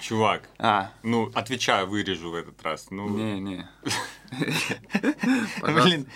[0.00, 2.88] Чувак, А, ну, отвечаю, вырежу в этот раз.
[2.90, 3.68] Ну, не-не.
[5.62, 6.06] блин.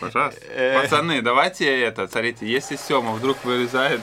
[0.00, 0.40] Пожалуйста.
[0.48, 0.80] Э.
[0.82, 4.00] Пацаны, давайте это, смотрите, если Сема вдруг вырезает...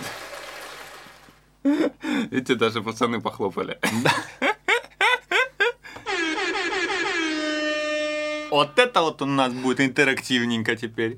[1.64, 3.80] Видите, даже пацаны похлопали.
[8.52, 11.18] Вот это вот у нас будет интерактивненько теперь.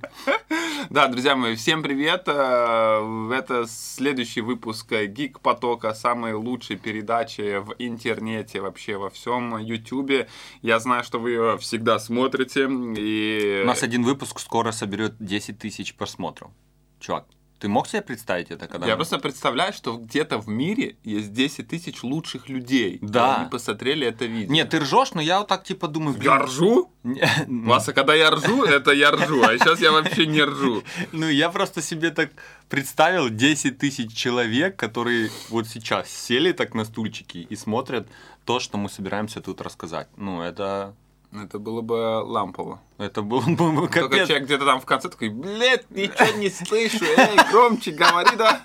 [0.92, 2.26] Да, друзья мои, всем привет.
[2.28, 10.27] Э, Это следующий выпуск Гик Потока, самой лучшей передачи в интернете, вообще во всем Ютубе.
[10.62, 12.68] Я знаю, что вы ее всегда смотрите.
[12.98, 13.62] И...
[13.63, 16.52] У нас один выпуск скоро соберет 10 тысяч просмотров.
[17.00, 17.26] Чувак,
[17.63, 18.88] ты мог себе представить это, когда...
[18.88, 22.99] Я просто представляю, что где-то в мире есть 10 тысяч лучших людей.
[23.02, 23.35] Да.
[23.35, 24.54] И Они посмотрели это видео.
[24.54, 26.18] Нет, ты ржешь, но я вот так типа думаю...
[26.18, 26.91] блин, Я ржу?
[27.48, 30.84] Васа, когда я ржу, это я ржу, а сейчас я вообще не ржу.
[31.13, 32.31] Ну, я просто себе так
[32.68, 38.09] представил 10 тысяч человек, которые вот сейчас сели так на стульчики и смотрят
[38.43, 40.10] то, что мы собираемся тут рассказать.
[40.18, 40.95] Ну, это...
[41.35, 42.79] Это было бы лампово.
[42.99, 44.27] Это было бы Только капец.
[44.27, 48.62] человек где-то там в конце такой, блядь, ничего не слышу, эй, громче говори, да.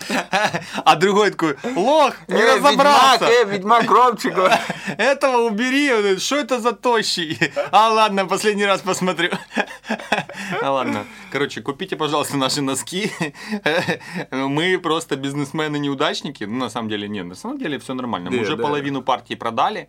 [0.85, 3.25] А другой такой, лох, не Эй, разобрался.
[3.25, 4.55] Ведьмак, эй, ведьмак, громче говори.
[4.99, 7.39] Этого убери, что это за тощий?
[7.73, 9.31] А ладно, последний раз посмотрю.
[10.63, 11.07] А ладно.
[11.33, 13.11] Короче, купите, пожалуйста, наши носки.
[14.31, 16.45] Мы просто бизнесмены-неудачники.
[16.45, 18.31] Ну, на самом деле, нет, на самом деле все нормально.
[18.31, 19.89] Мы уже половину партии продали.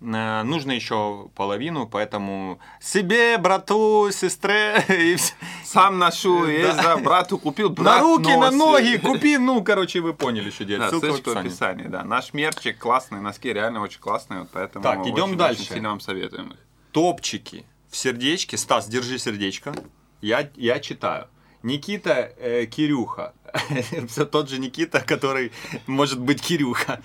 [0.00, 5.16] Э, Нужно еще половину, поэтому себе, брату, сестре и
[5.64, 8.58] Сам ношу, да, брату купил, брат на руки, на носит.
[8.58, 10.82] ноги, купи, ну, короче, вы поняли, что делать.
[10.82, 11.48] Да, Ссылка в ссылочка в описании.
[11.82, 12.04] описании, да.
[12.04, 15.62] Наш мерчик классный, носки реально очень классные, вот поэтому Так, идем очень, дальше.
[15.62, 16.58] очень сильно вам советуем их.
[16.92, 18.56] топчики в сердечке.
[18.56, 19.74] Стас, держи сердечко.
[20.20, 21.26] Я, я читаю.
[21.64, 23.34] Никита э, Кирюха.
[24.08, 25.50] Все тот же Никита, который
[25.86, 27.00] может быть Кирюха.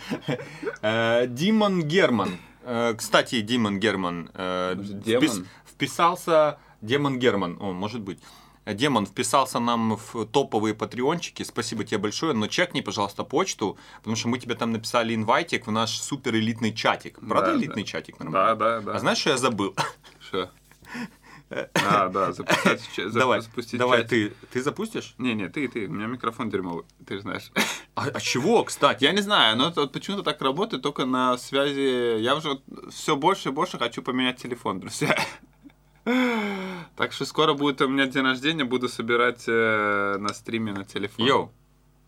[0.82, 2.38] Э, Димон Герман.
[2.64, 5.46] Э, Кстати, Димон Герман э, демон?
[5.66, 6.58] вписался...
[6.82, 8.20] Демон Герман, о, может быть.
[8.66, 11.44] Демон вписался нам в топовые патреончики.
[11.44, 15.72] Спасибо тебе большое, но чекни, пожалуйста, почту, потому что мы тебе там написали инвайтик в
[15.72, 17.20] наш супер элитный чатик.
[17.28, 17.88] Правда, Да, элитный да.
[17.90, 18.20] чатик?
[18.20, 18.56] Нормально?
[18.56, 18.96] Да, да, да.
[18.96, 19.76] А знаешь, что я забыл?
[20.20, 20.50] Что?
[21.76, 24.10] А, да, запустить, ча- зап- давай, запустить давай чатик.
[24.10, 25.16] ты, ты запустишь?
[25.18, 27.52] Не, не, ты, ты, у меня микрофон дерьмовый, ты знаешь.
[27.96, 29.04] А, а чего, кстати?
[29.04, 32.20] Я не знаю, но это вот почему-то так работает только на связи.
[32.20, 32.60] Я уже
[32.90, 35.16] все больше и больше хочу поменять телефон, друзья.
[36.96, 41.26] Так что скоро будет у меня день рождения, буду собирать э, на стриме на телефон.
[41.26, 41.52] Йоу,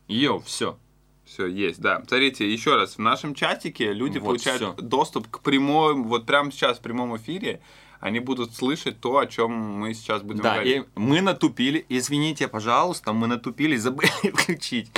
[0.07, 0.77] йоу, все.
[1.23, 1.97] Все, есть, да.
[1.97, 4.73] Смотрите, еще раз, в нашем чатике люди Вот получают всё.
[4.75, 7.61] доступ к прямому, вот прямо сейчас в прямом эфире,
[8.05, 10.85] они будут слышать то, о чем мы сейчас будем Да, говорить.
[10.85, 14.91] и мы натупили, извините, пожалуйста, мы натупили, забыли включить.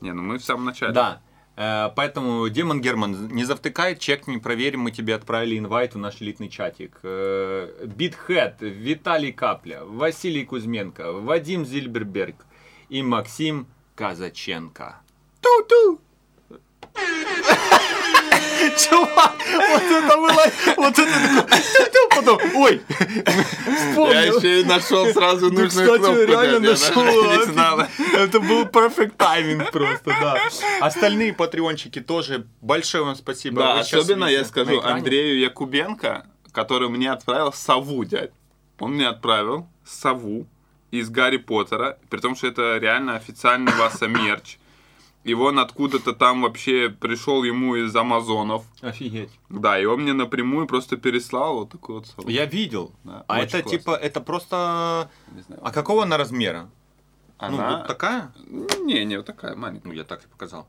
[0.00, 0.94] Не, ну мы в самом начале.
[0.94, 1.20] Да,
[1.56, 6.48] э, поэтому, Демон Герман, не завтыкай, чекни, проверим, мы тебе отправили инвайт в наш элитный
[6.48, 6.98] чатик.
[7.02, 12.46] Э, Битхэт, Виталий Капля, Василий Кузьменко, Вадим Зильберберг
[12.88, 15.02] и Максим Казаченко.
[15.42, 16.00] Ту-ту!
[18.78, 20.46] Чувак, вот это было,
[20.76, 21.18] вот это
[22.14, 24.38] потом, ой, Я вспомнил.
[24.38, 26.22] еще и нашел сразу Ты, нужную кстати, кнопку.
[26.24, 27.54] реально да, нашел.
[27.54, 27.88] надо.
[28.14, 30.38] Это был perfect тайминг просто, да.
[30.80, 33.60] Остальные патреончики тоже большое вам спасибо.
[33.62, 34.80] Да, особенно я скажу.
[34.80, 38.30] Андрею Якубенко, который мне отправил сову, дядь.
[38.78, 40.46] Он мне отправил сову
[40.90, 44.58] из Гарри Поттера, при том, что это реально официальный Васа мерч.
[45.28, 48.64] И он откуда-то там вообще пришел ему из Амазонов.
[48.80, 49.28] Офигеть.
[49.50, 52.30] Да, и он мне напрямую просто переслал вот такую вот сову.
[52.30, 52.92] Я видел.
[53.04, 53.70] Да, а это классно.
[53.70, 55.10] типа, это просто...
[55.34, 55.60] Не знаю.
[55.62, 56.70] А какого она размера?
[57.40, 57.76] Ну, Она...
[57.76, 58.32] вот такая?
[58.80, 59.88] Не, не, вот такая маленькая.
[59.88, 60.66] Ну, я так и показал.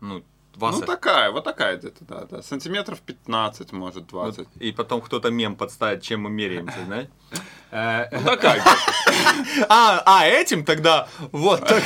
[0.00, 0.22] Ну,
[0.60, 2.42] Ну, такая, вот такая где-то, да, да.
[2.42, 4.38] Сантиметров 15, может, 20.
[4.38, 7.08] Вот, И потом кто-то мем подставит, чем мы меряемся, знаешь?
[7.76, 9.66] Э, Ну, такая где-то.
[9.68, 11.82] А, а, этим тогда вот так.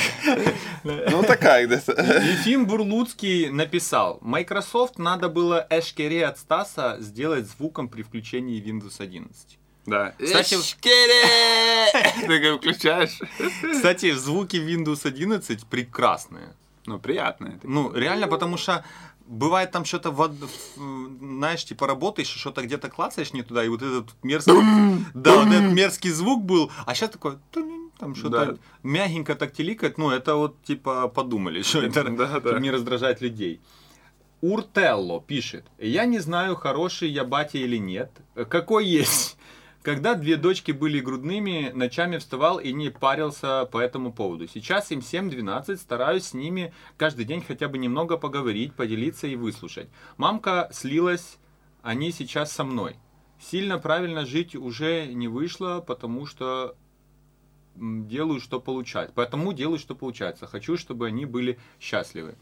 [0.84, 1.92] Ну, такая где-то.
[1.92, 9.58] Ефим Бурлуцкий написал, Microsoft надо было эшкере от Стаса сделать звуком при включении Windows 11.
[9.86, 10.12] Да.
[10.22, 10.56] Кстати!
[12.26, 13.18] Ты включаешь?
[13.72, 16.54] Кстати, звуки Windows 11 прекрасные.
[16.88, 17.48] Ну, приятно.
[17.56, 17.68] это.
[17.68, 18.84] Ну, реально, потому что
[19.26, 20.10] бывает там что-то,
[21.20, 24.52] знаешь, типа работаешь, что-то где-то клацаешь не туда, и вот этот мерзкий,
[25.14, 28.56] да, вот этот мерзкий звук был, а сейчас такой, тунь, там что-то Да.
[28.82, 32.58] мягенько так теликает, ну, это вот, типа, подумали, что это Да, да.
[32.58, 33.60] не раздражать людей.
[34.40, 38.10] Уртелло пишет, я не знаю, хороший я батя или нет,
[38.48, 39.36] какой есть.
[39.88, 44.46] Когда две дочки были грудными, ночами вставал и не парился по этому поводу.
[44.46, 49.88] Сейчас им 7-12, стараюсь с ними каждый день хотя бы немного поговорить, поделиться и выслушать.
[50.18, 51.38] Мамка слилась,
[51.80, 52.96] они сейчас со мной.
[53.40, 56.76] Сильно правильно жить уже не вышло, потому что
[57.74, 59.14] делаю, что получается.
[59.14, 60.46] Поэтому делаю, что получается.
[60.46, 62.36] Хочу, чтобы они были счастливы.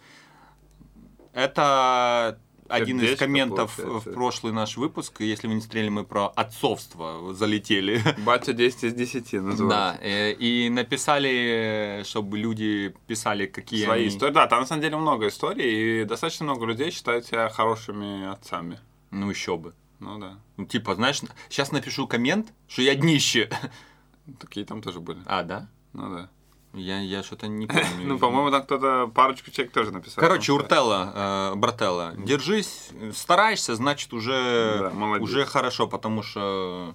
[1.32, 4.10] Это один из комментов получается.
[4.10, 5.20] в прошлый наш выпуск.
[5.20, 8.02] Если вы не смотрели, мы про отцовство залетели.
[8.24, 10.02] Батя 10 из 10 Да, называется.
[10.04, 14.08] э, и написали, чтобы люди писали, какие Свои они...
[14.08, 14.32] истории.
[14.32, 18.78] Да, там на самом деле много историй, и достаточно много людей считают себя хорошими отцами.
[19.10, 19.74] Ну еще бы.
[19.98, 20.38] Ну да.
[20.56, 23.48] Ну, типа, знаешь, сейчас напишу коммент, что я днище.
[24.40, 25.20] Такие там тоже были.
[25.26, 25.68] А, да?
[25.92, 26.30] Ну да.
[26.76, 27.84] Я, я что-то не помню.
[28.04, 30.20] Ну, по-моему, там кто-то, парочку человек тоже написал.
[30.22, 36.94] Короче, Уртелла, э, брателла, держись, стараешься, значит, уже, Да, уже хорошо, потому что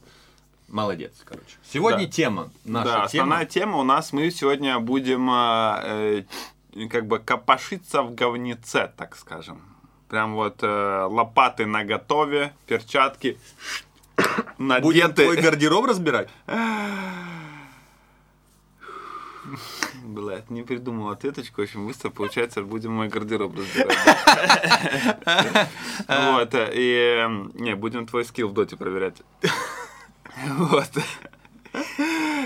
[0.68, 1.56] молодец, короче.
[1.72, 2.12] Сегодня Да.
[2.12, 3.06] тема, наша да, тема.
[3.06, 6.24] основная тема у нас, мы сегодня будем э,
[6.76, 9.62] э, как бы копошиться в говнеце, так скажем.
[10.08, 13.38] Прям вот э, лопаты на готове, перчатки
[14.58, 14.68] Будем
[15.08, 15.24] надеты.
[15.24, 16.30] твой гардероб разбирать?
[20.04, 23.98] Блядь, не придумал ответочку, очень быстро, получается, будем мой гардероб разбирать.
[26.08, 29.22] Вот, и, э, не, будем твой скилл в доте проверять.
[30.58, 30.90] Вот.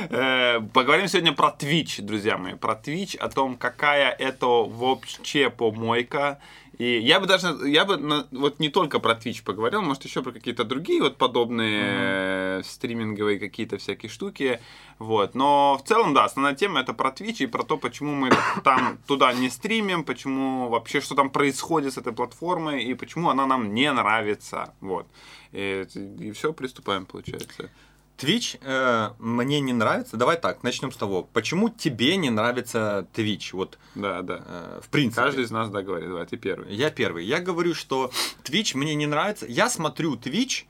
[0.10, 6.40] Э, Поговорим сегодня про Twitch, друзья мои, про Twitch, о том, какая это вообще помойка.
[6.78, 10.22] И я бы даже, я бы на- вот не только про Twitch поговорил, может еще
[10.22, 14.60] про какие-то другие вот подобные э, стриминговые какие-то всякие штуки.
[15.00, 15.36] Вот.
[15.36, 18.30] Но в целом, да, основная тема это про Twitch и про то, почему мы
[18.64, 23.46] там туда не стримим, почему вообще что там происходит с этой платформой и почему она
[23.46, 24.74] нам не нравится.
[24.82, 25.08] Вот.
[25.54, 25.86] И,
[26.34, 27.70] все, приступаем, получается.
[28.18, 30.16] Twitch э, мне не нравится.
[30.18, 31.24] Давай так, начнем с того.
[31.34, 33.50] Почему тебе не нравится Twitch?
[33.54, 34.42] Вот, Да, да.
[34.46, 35.22] э, в принципе.
[35.22, 36.08] Каждый из нас, да, говорит.
[36.08, 36.74] Давай, ты первый.
[36.74, 37.26] Я первый.
[37.26, 38.12] Я говорю, что
[38.44, 39.46] Twitch мне не нравится.
[39.48, 40.64] Я смотрю Twitch,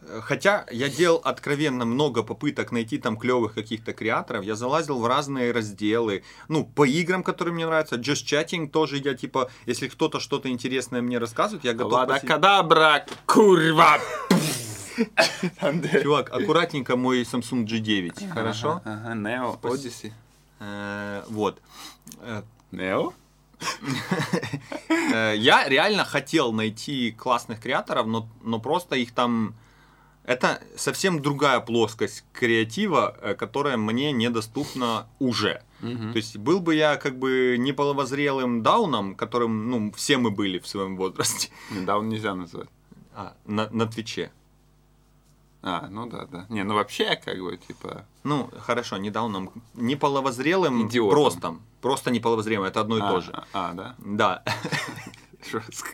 [0.00, 4.44] э, хотя я делал откровенно много попыток найти там клевых каких-то креаторов.
[4.44, 6.24] Я залазил в разные разделы.
[6.48, 7.94] Ну, по играм, которые мне нравятся.
[7.94, 11.92] Just Chatting тоже я типа, если кто-то что-то интересное мне рассказывает, я готов...
[11.92, 12.28] Лада посидеть.
[12.28, 13.98] кадабра, курва!
[16.02, 18.80] Чувак, аккуратненько мой Samsung G9, хорошо?
[18.84, 19.14] Ага,
[19.58, 19.88] Спасибо.
[19.88, 20.12] Odyssey.
[20.60, 21.60] Э, вот.
[22.20, 22.42] Э,
[22.72, 23.12] Нео?
[25.12, 29.54] Э, Я реально хотел найти классных креаторов, но, но просто их там...
[30.24, 35.62] Это совсем другая плоскость креатива, которая мне недоступна уже.
[35.80, 40.66] То есть был бы я как бы неполовозрелым дауном, которым, ну, все мы были в
[40.68, 41.48] своем возрасте,
[41.86, 42.68] Даун нельзя назвать.
[43.14, 44.30] а, на, на Твиче.
[45.62, 46.46] А, ну да, да.
[46.48, 48.04] Не, ну вообще, как бы, типа...
[48.22, 51.10] Ну, хорошо, не дауном, неполовозрелым Идиотом.
[51.10, 51.56] просто.
[51.80, 53.44] Просто неполовозрелым, это одно и а, то же.
[53.52, 53.94] А, да?
[53.98, 54.42] Да.
[55.50, 55.90] Жестко.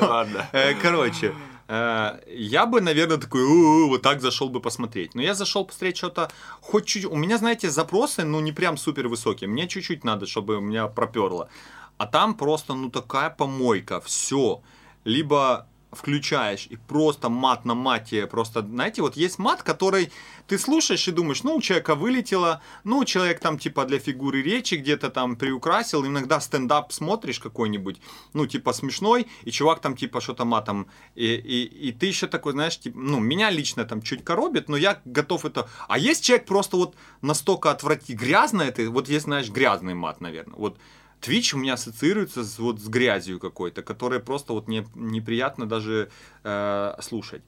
[0.00, 0.48] Ладно.
[0.52, 1.34] Э, Короче,
[1.68, 3.42] э, я бы, наверное, такой,
[3.88, 5.14] вот так зашел бы посмотреть.
[5.14, 6.30] Но я зашел посмотреть что-то,
[6.60, 9.48] хоть чуть У меня, знаете, запросы, ну, не прям супер высокие.
[9.48, 11.48] Мне чуть-чуть надо, чтобы меня проперло.
[11.96, 14.62] А там просто, ну, такая помойка, все.
[15.04, 20.12] Либо включаешь и просто мат на мате, просто, знаете, вот есть мат, который
[20.46, 24.76] ты слушаешь и думаешь, ну, у человека вылетело, ну, человек там, типа, для фигуры речи
[24.76, 28.00] где-то там приукрасил, иногда стендап смотришь какой-нибудь,
[28.32, 32.52] ну, типа, смешной, и чувак там, типа, что-то матом, и, и, и ты еще такой,
[32.52, 35.68] знаешь, типа, ну, меня лично там чуть коробит, но я готов это...
[35.88, 38.14] А есть человек просто вот настолько отврати...
[38.14, 40.78] Грязно это, вот есть, знаешь, грязный мат, наверное, вот
[41.20, 46.08] Twitch у меня ассоциируется с, вот, с грязью какой-то, которая просто вот не, неприятно даже
[46.44, 47.42] э, слушать.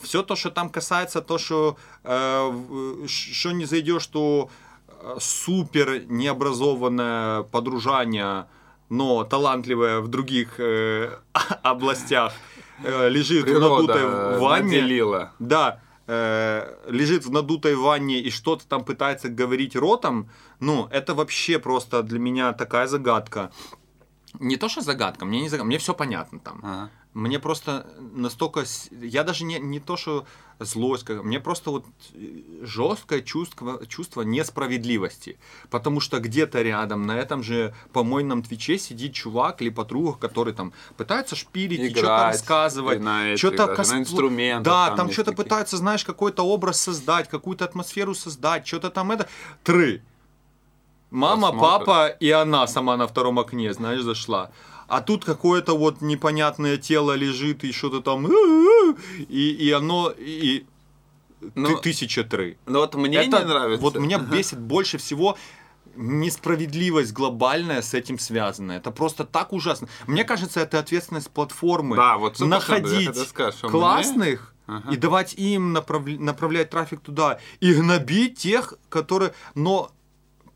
[0.00, 4.48] Все то, что там касается, то, что, э, в- что не зайдешь, что
[4.88, 8.46] э, супер необразованное подружание,
[8.88, 11.10] но талантливое в других э,
[11.62, 12.32] областях,
[12.84, 14.80] э, лежит в надутой Природа ванне.
[14.80, 15.32] наделила.
[15.38, 21.58] Да, э, лежит в надутой ванне и что-то там пытается говорить ротом, ну, это вообще
[21.58, 23.52] просто для меня такая загадка.
[24.40, 26.60] Не то, что загадка, мне не загадка, мне все понятно там.
[26.62, 26.90] Ага.
[27.14, 28.64] Мне просто настолько...
[28.90, 30.26] Я даже не, не то, что
[30.60, 31.84] злость, как- мне просто вот
[32.62, 35.38] жесткое чувство, чувство несправедливости.
[35.70, 40.72] Потому что где-то рядом, на этом же помойном твиче сидит чувак или подруга, который там
[40.96, 42.98] пытается шпилить и что-то Играть рассказывать.
[42.98, 45.44] и на этих что-то коспло- на инструментах Да, там там, что-то такие.
[45.44, 49.28] пытаются, знаешь, какой-то образ создать, какую-то атмосферу создать, что-то там это.
[49.64, 50.02] Три.
[51.10, 51.86] Мама, Просмотр.
[51.86, 54.50] папа и она сама на втором окне, знаешь, зашла.
[54.88, 58.26] А тут какое-то вот непонятное тело лежит и что-то там...
[59.28, 60.12] И, и оно...
[60.16, 60.64] И,
[61.54, 62.56] Ну, ты, тысяча три.
[62.66, 63.82] Ну вот мне Это- не нравится.
[63.82, 65.36] Вот меня бесит больше всего
[65.94, 68.72] несправедливость глобальная с этим связана.
[68.72, 69.88] Это просто так ужасно.
[70.06, 74.92] Мне кажется, это ответственность платформы Да, вот 100% я находить сказать, что классных Ага.
[74.92, 79.32] и давать им направля- направлять трафик туда и гнобить тех, которые...
[79.54, 79.90] Но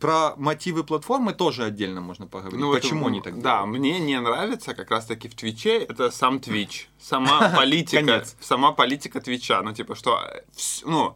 [0.02, 2.60] про мотивы платформы тоже отдельно можно поговорить.
[2.60, 3.78] Ну, это, Почему м, они так Да, делают?
[3.78, 6.88] мне не нравится как раз-таки в Твиче, это сам Твич.
[7.00, 9.62] Сама политика, сама политика Твича.
[9.62, 10.42] Ну, типа, что, э,
[10.84, 11.14] ну,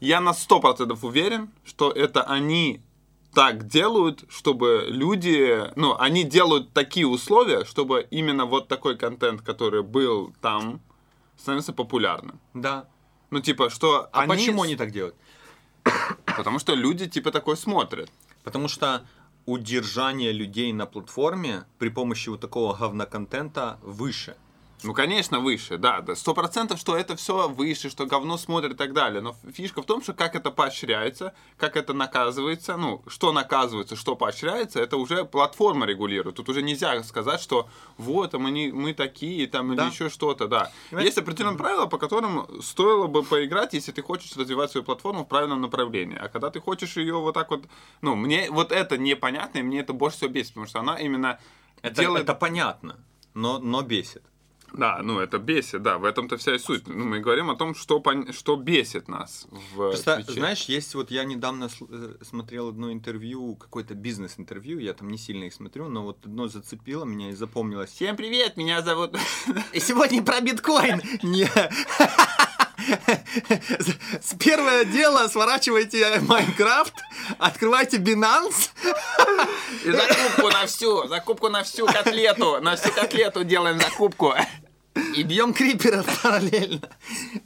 [0.00, 2.80] я на 100% уверен, что это они
[3.34, 9.82] так делают, чтобы люди, ну, они делают такие условия, чтобы именно вот такой контент, который
[9.82, 10.80] был там,
[11.36, 12.40] становился популярным.
[12.54, 12.86] Да.
[13.30, 14.34] Ну, типа, что А они...
[14.34, 15.14] почему они так делают?
[16.36, 18.10] Потому что люди, типа, такой смотрят.
[18.42, 19.06] Потому что
[19.46, 24.36] удержание людей на платформе при помощи вот такого говноконтента выше.
[24.84, 26.14] Ну, конечно, выше, да, да.
[26.14, 29.22] Сто процентов, что это все выше, что говно смотрит и так далее.
[29.22, 34.14] Но фишка в том, что как это поощряется, как это наказывается, ну, что наказывается, что
[34.14, 36.36] поощряется, это уже платформа регулирует.
[36.36, 39.84] Тут уже нельзя сказать, что вот, а мы, не, мы такие, там, Да.
[39.84, 40.70] или еще что-то, да.
[40.90, 41.08] Понимаете?
[41.08, 45.28] Есть определенные правила, по которым стоило бы поиграть, если ты хочешь развивать свою платформу в
[45.28, 46.18] правильном направлении.
[46.20, 47.64] А когда ты хочешь ее вот так вот,
[48.02, 51.38] ну, мне вот это непонятно, и мне это больше всего бесит, потому что она именно
[51.80, 52.24] Это, делает...
[52.24, 52.96] это понятно,
[53.32, 54.22] но, но бесит.
[54.76, 56.88] Да, ну это бесит, да, в этом-то вся и суть.
[56.88, 60.32] Ну, мы говорим о том, что, пон- что бесит нас в Просто, Твиче.
[60.32, 65.44] знаешь, есть вот я недавно э, смотрел одно интервью, какое-то бизнес-интервью, я там не сильно
[65.44, 67.90] их смотрю, но вот одно зацепило меня и запомнилось.
[67.90, 69.16] Всем привет, меня зовут...
[69.72, 71.00] И сегодня про биткоин.
[71.22, 71.48] Не.
[74.20, 76.94] С первое дело сворачивайте Майнкрафт,
[77.38, 78.70] открывайте Binance.
[79.84, 84.34] И закупку на всю, закупку на всю котлету, на всю котлету делаем закупку.
[85.16, 86.88] И бьем криперов параллельно.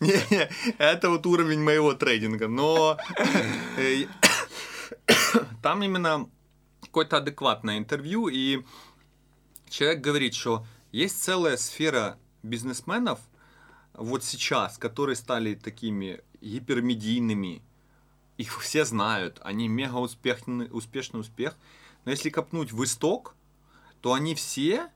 [0.01, 2.49] Не, не, это вот уровень моего трейдинга.
[2.49, 2.99] Но
[3.77, 4.05] э,
[5.63, 6.29] там именно
[6.83, 8.63] какое-то адекватное интервью, и
[9.69, 13.21] человек говорит, что есть целая сфера бизнесменов
[13.95, 17.63] вот сейчас, которые стали такими гипермедийными,
[18.37, 21.57] их все знают, они мега успешный, успешный успех,
[22.05, 23.35] но если копнуть в исток,
[24.01, 24.91] то они все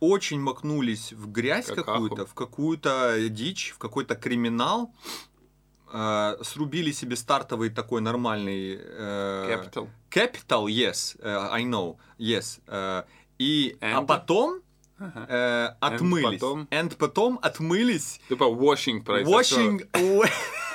[0.00, 1.84] очень макнулись в грязь Какаху.
[1.92, 4.92] какую-то, в какую-то дичь, в какой-то криминал,
[5.92, 9.88] э, срубили себе стартовый такой нормальный э, Capital.
[10.10, 13.02] capital, yes, э, I know, yes, э,
[13.38, 14.06] и а And?
[14.06, 14.60] потом
[14.98, 15.26] Ага.
[15.28, 16.68] э, отмылись, потом?
[16.70, 19.38] and потом отмылись, Типа washing произошло.
[19.58, 20.30] washing away.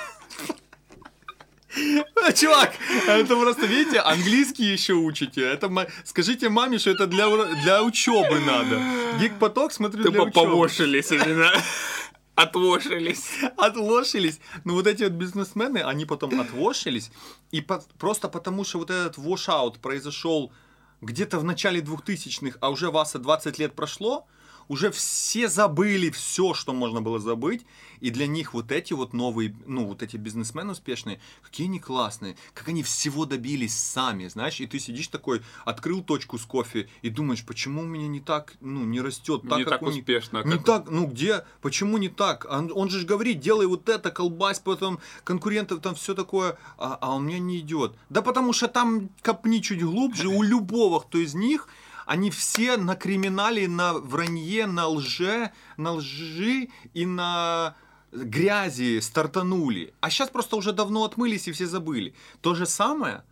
[2.34, 2.72] Чувак,
[3.06, 5.42] это просто, видите, английский еще учите.
[5.42, 5.70] Это
[6.04, 7.26] скажите маме, что это для,
[7.62, 8.80] для учебы надо.
[9.20, 10.32] Гик-поток, смотрю, для Типа учебы.
[10.32, 11.50] повошились именно.
[12.34, 13.30] Отвошились.
[13.56, 14.40] Отвошились.
[14.64, 17.10] Ну, вот эти вот бизнесмены, они потом отвошились.
[17.50, 20.52] И по- просто потому, что вот этот wash-out произошел
[21.00, 24.26] где-то в начале 2000-х, а уже Васа 20 лет прошло,
[24.68, 27.64] уже все забыли все, что можно было забыть,
[28.00, 32.36] и для них вот эти вот новые, ну, вот эти бизнесмены успешные, какие они классные,
[32.54, 37.10] как они всего добились сами, знаешь, и ты сидишь такой, открыл точку с кофе и
[37.10, 40.42] думаешь, почему у меня не так, ну, не растет, так, Не как так у успешно.
[40.44, 42.46] Не как- так, ну где, почему не так?
[42.50, 47.14] Он, он же говорит, делай вот это, колбась, потом конкурентов там все такое, а, а
[47.14, 47.94] у меня не идет.
[48.10, 51.68] Да потому что там копни чуть глубже, у любого кто из них,
[52.06, 57.76] они все на криминале, на вранье, на лже, на лжи и на
[58.12, 59.92] грязи стартанули.
[60.00, 62.14] А сейчас просто уже давно отмылись и все забыли.
[62.40, 63.24] То же самое,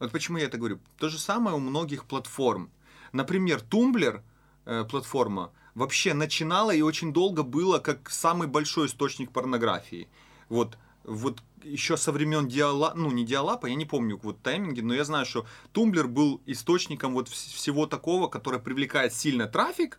[0.00, 2.70] вот почему я это говорю, то же самое у многих платформ.
[3.12, 4.22] Например, Тумблер,
[4.64, 10.08] э, платформа, вообще начинала и очень долго было как самый большой источник порнографии.
[10.48, 14.94] Вот, вот еще со времен Диала, ну не Диалапа, я не помню вот тайминги, но
[14.94, 19.98] я знаю, что Тумблер был источником вот вс- всего такого, которое привлекает сильно трафик,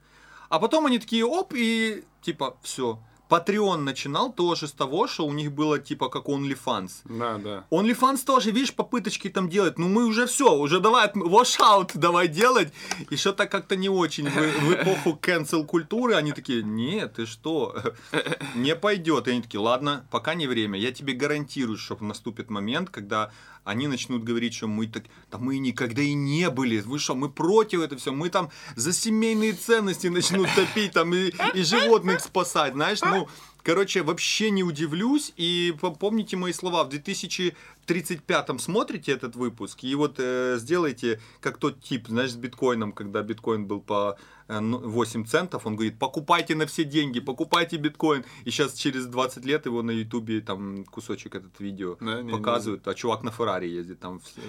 [0.49, 2.99] а потом они такие, оп, и типа, все.
[3.33, 6.91] Patreon начинал тоже с того, что у них было типа как OnlyFans.
[7.05, 7.65] Да, да.
[7.71, 9.79] OnlyFans тоже, видишь, попыточки там делать.
[9.79, 12.71] Ну мы уже все, уже давай отм- wash out давай делать.
[13.09, 17.75] И что-то как-то не очень в, в эпоху cancel культуры они такие, нет, ты что,
[18.55, 19.27] не пойдет.
[19.27, 20.77] И они такие, ладно, пока не время.
[20.77, 23.31] Я тебе гарантирую, что наступит момент, когда
[23.63, 26.81] они начнут говорить, что мы так, да мы никогда и не были.
[26.81, 28.11] Вы что, мы против этого все.
[28.11, 32.73] Мы там за семейные ценности начнут топить там и, и животных спасать.
[32.73, 33.27] Знаешь, ну,
[33.63, 35.31] Короче, вообще не удивлюсь.
[35.37, 41.57] И по- помните мои слова, в 2035 смотрите этот выпуск, и вот э, сделайте, как
[41.57, 44.17] тот тип, знаешь, с биткоином, когда биткоин был по
[44.49, 48.25] э, ну, 8 центов, он говорит, покупайте на все деньги, покупайте биткоин.
[48.43, 52.31] И сейчас через 20 лет его на ютубе там кусочек этот видео Да, не, не,
[52.31, 54.19] показывают, а чувак на Феррари ездит там.
[54.19, 54.41] все.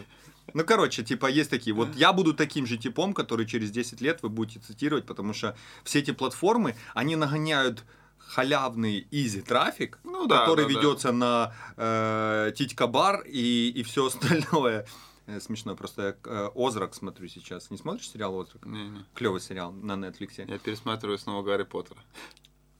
[0.53, 1.73] Ну, короче, типа, есть такие.
[1.73, 5.57] Вот я буду таким же типом, который через 10 лет вы будете цитировать, потому что
[5.85, 7.85] все эти платформы, они нагоняют
[8.29, 10.79] халявный изи трафик, Ну да, который да, да.
[10.79, 14.87] ведется на э, Титька бар и, и все остальное.
[15.27, 17.71] Э, Смешно, просто я э, Озрак смотрю сейчас.
[17.71, 18.67] Не смотришь сериал Озрак?
[18.67, 19.05] Не-не.
[19.15, 20.45] Клевый сериал на Netflix.
[20.51, 22.01] Я пересматриваю снова Гарри Поттера.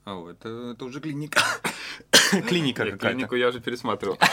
[0.05, 1.41] А, это, это уже клиника.
[2.47, 3.07] Клиника какая-то.
[3.09, 4.17] клинику я уже пересматривал.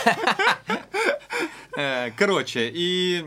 [1.75, 3.25] Э, Короче, и,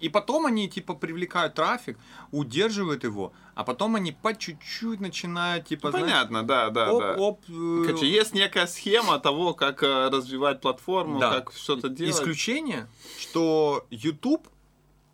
[0.00, 1.96] и потом они типа привлекают трафик,
[2.32, 7.14] удерживают его, а потом они по чуть-чуть начинают типа, знаешь, Понятно, да, да, оп, да.
[7.16, 11.40] оп, э, Короче, есть некая схема того, как э, развивать платформу, да.
[11.40, 12.14] как что-то делать.
[12.14, 12.86] Исключение,
[13.18, 14.46] что YouTube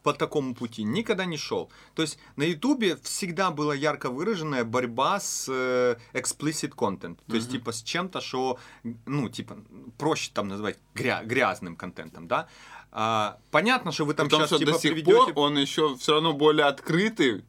[0.02, 1.70] по такому пути никогда не шел.
[1.94, 7.18] То есть на YouTube всегда была ярко выраженная борьба с э, explicit content.
[7.26, 7.58] То есть Мгм.
[7.58, 8.58] типа с чем-то, что,
[9.06, 9.56] ну, типа,
[9.96, 12.48] проще там назвать гря- грязным контентом, да?
[12.92, 15.32] А, понятно, что вы там Потому сейчас что типа до сих приведете...
[15.32, 17.42] пор он еще все равно более открытый,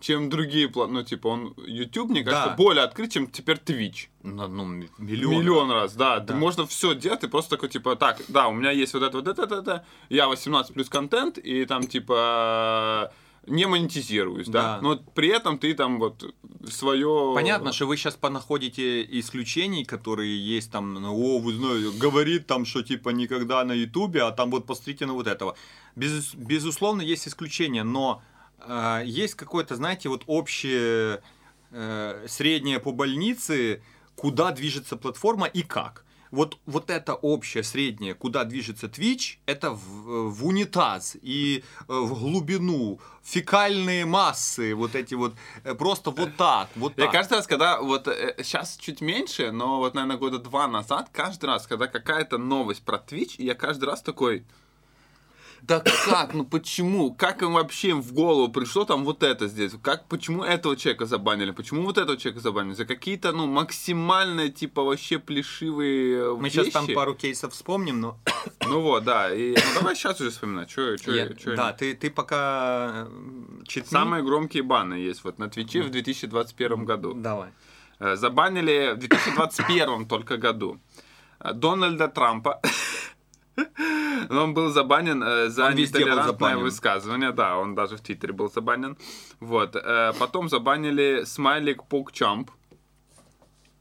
[0.00, 2.56] чем другие пла- Ну, типа, он YouTube, мне кажется, Да.
[2.56, 4.08] более открыт, чем теперь Twitch.
[4.22, 4.64] Ну, ну,
[4.98, 5.34] миллион.
[5.34, 6.18] Миллион раз, да.
[6.20, 6.32] Да.
[6.32, 9.18] Ты можно все делать, ты просто такой, типа, так, да, у меня есть вот это,
[9.18, 13.12] вот это, это, это, я 18 плюс контент, и там, типа,
[13.46, 14.76] не монетизируюсь, да.
[14.76, 14.80] Да.
[14.82, 16.34] Но при этом ты там вот
[16.70, 17.32] свое...
[17.34, 22.64] Понятно, что вы сейчас понаходите исключений, которые есть там, ну, о, вы знаете, говорит там,
[22.64, 25.56] что типа никогда на Ютубе, а там вот посмотрите на вот этого.
[25.96, 28.22] Без, безусловно, есть исключения, но
[29.04, 31.22] есть какое-то, знаете, вот общее
[31.70, 33.82] э, среднее по больнице,
[34.16, 36.04] куда движется платформа и как.
[36.30, 42.20] Вот, вот это общее, среднее, куда движется Twitch, это в, в унитаз и э, в
[42.20, 47.12] глубину, фекальные массы, вот эти вот, э, просто вот так, вот Я так.
[47.12, 48.06] каждый раз, когда вот
[48.38, 52.98] сейчас чуть меньше, но вот, наверное, года два назад, каждый раз, когда какая-то новость про
[52.98, 54.44] Twitch, я каждый раз такой,
[55.78, 60.06] да как, ну почему, как им вообще в голову пришло там вот это здесь, как,
[60.08, 65.18] почему этого человека забанили, почему вот этого человека забанили, за какие-то, ну, максимально, типа, вообще
[65.18, 66.54] плешивые Мы вещи.
[66.56, 68.18] сейчас там пару кейсов вспомним, но
[68.66, 72.10] Ну вот, да, и ну, давай сейчас уже вспоминать, что, что, я- да, ты, ты
[72.10, 73.88] пока э, читни.
[73.90, 77.14] Самые громкие баны есть вот на Твиче в 2021 году.
[77.14, 77.50] Давай.
[77.98, 80.78] Э, Забанили в 2021 только году
[81.40, 82.60] э, Дональда Трампа.
[84.30, 87.32] Он был забанен э, за Он нетолерантное высказывание.
[87.32, 88.96] Да, он даже в Твиттере был забанен.
[89.40, 89.76] Вот.
[89.76, 92.50] э, Потом забанили смайлик Покчамп.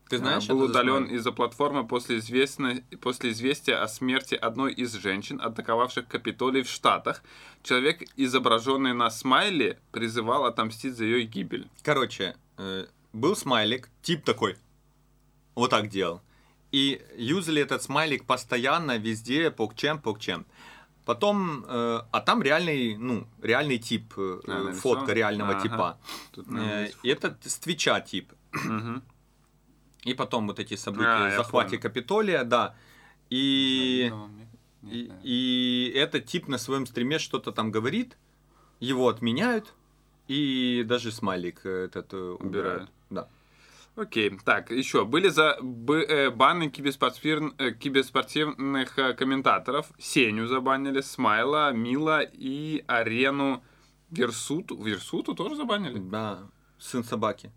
[0.10, 5.40] Ты знаешь, был удален из-за платформы после, известно- после известия о смерти одной из женщин,
[5.40, 7.22] атаковавших Капитолий в Штатах.
[7.62, 11.70] Человек, изображенный на смайле, призывал отомстить за ее гибель.
[11.84, 14.56] Короче, э, был смайлик, тип такой,
[15.54, 16.22] вот так делал.
[16.72, 20.46] И юзали этот смайлик постоянно, везде, покчем, покчем.
[21.06, 25.62] Потом, э, а там реальный, ну, реальный тип, э, А, фотка реального Ага.
[25.62, 25.98] типа.
[26.32, 28.32] Тут, Э, это с Твича тип.
[30.04, 31.78] И потом вот эти события, А, захвате.
[31.78, 32.76] Капитолия, да.
[33.32, 34.12] И...
[34.82, 38.18] Нет, И, и этот тип на своем стриме что-то там говорит,
[38.80, 39.74] его отменяют,
[40.30, 42.42] и даже смайлик этот э, убирают.
[42.44, 42.90] Убирают.
[43.96, 45.04] Окей, так, еще.
[45.06, 49.92] Были за б- э, баны киберспортивн- э, киберспортивных э, комментаторов.
[50.00, 53.62] Сеню забанили, Смайла, Мила и Арену
[54.10, 54.82] Версуту.
[54.82, 56.00] Версуту тоже забанили?
[56.00, 56.40] Да,
[56.78, 57.52] сын собаки.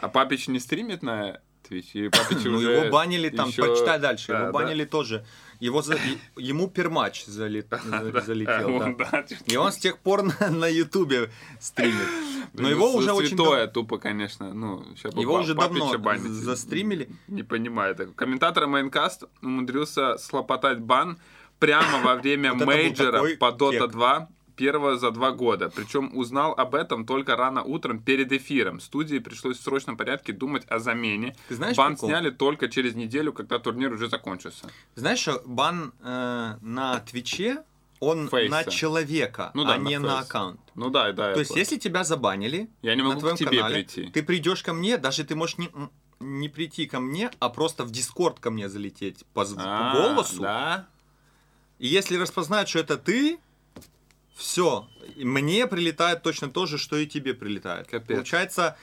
[0.00, 4.84] А Папич не стримит на Папич Ну, его банили там, почитай дальше, Да, его банили
[4.86, 5.26] тоже.
[5.60, 5.98] Его за-
[6.36, 8.94] ему пермач зали- за- залетел, да.
[9.10, 9.24] да.
[9.46, 12.08] И он с тех пор на, на ютубе стримит.
[12.52, 14.54] Но его уже очень святое тупо, конечно.
[14.54, 14.84] Ну,
[15.16, 17.08] Его уже давно застримили.
[17.26, 17.96] Не понимаю.
[18.14, 21.18] Комментатор Майнкаст умудрился слопотать бан
[21.58, 23.90] прямо во время такой по Dota кек.
[23.90, 25.70] 2 первого за два года.
[25.74, 28.80] Причем узнал об этом только рано утром перед эфиром.
[28.80, 31.34] Студии пришлось в срочном порядке думать о замене.
[31.48, 32.08] Ты знаешь Бан прикол?
[32.10, 34.66] сняли только через неделю, когда турнир уже закончился.
[34.96, 37.62] Знаешь, что бан э, на Твиче,
[38.00, 38.50] он Face'а.
[38.50, 40.28] на человека, Ну да, а на не на face.
[40.28, 40.60] аккаунт.
[40.74, 41.32] Ну да, да.
[41.32, 41.58] То есть, понял.
[41.60, 44.10] если тебя забанили Я не на могу твоем к тебе канале, прийти.
[44.10, 45.68] ты придешь ко мне, даже ты можешь не,
[46.20, 49.92] не прийти ко мне, а просто в Дискорд ко мне залететь по, зв- по А,
[49.94, 50.42] голосу.
[50.42, 50.86] Да?
[51.80, 53.38] И если распознают, что это ты,
[54.38, 57.88] все, мне прилетает точно то же, что и тебе прилетает.
[57.88, 58.06] Капец.
[58.16, 58.76] Получается,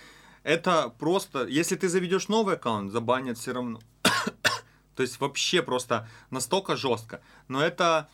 [0.43, 3.79] это просто, если ты заведешь новый аккаунт, забанят все равно.
[4.95, 7.21] То есть вообще просто настолько жестко.
[7.47, 8.09] Но это,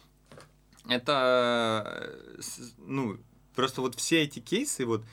[0.88, 2.41] это, э,
[2.77, 3.17] ну,
[3.56, 5.04] просто вот все эти кейсы, вот,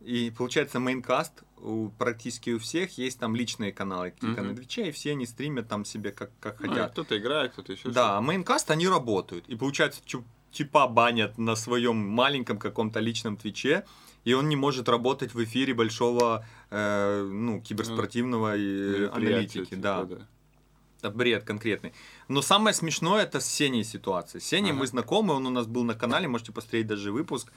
[0.00, 4.50] и получается мейнкаст у практически у всех есть там личные каналы какие-то Мгм.
[4.50, 6.92] на Твиче, и все они стримят там себе как, как Ну, хотят.
[6.92, 9.48] кто-то играет, кто-то еще Да, а мейнкаст они работают.
[9.48, 10.00] И получается,
[10.52, 13.84] типа банят на своем маленьком каком-то личном твиче,
[14.24, 19.74] и он не может работать в эфире большого, э, ну, киберспортивного и аналитики.
[19.74, 20.06] Да,
[20.98, 21.92] это бред конкретный.
[22.28, 24.40] Но самое смешное это с Сеней ситуация.
[24.40, 24.80] С Сеней Ага.
[24.80, 27.52] мы знакомы, он у нас был на канале, можете посмотреть даже выпуск.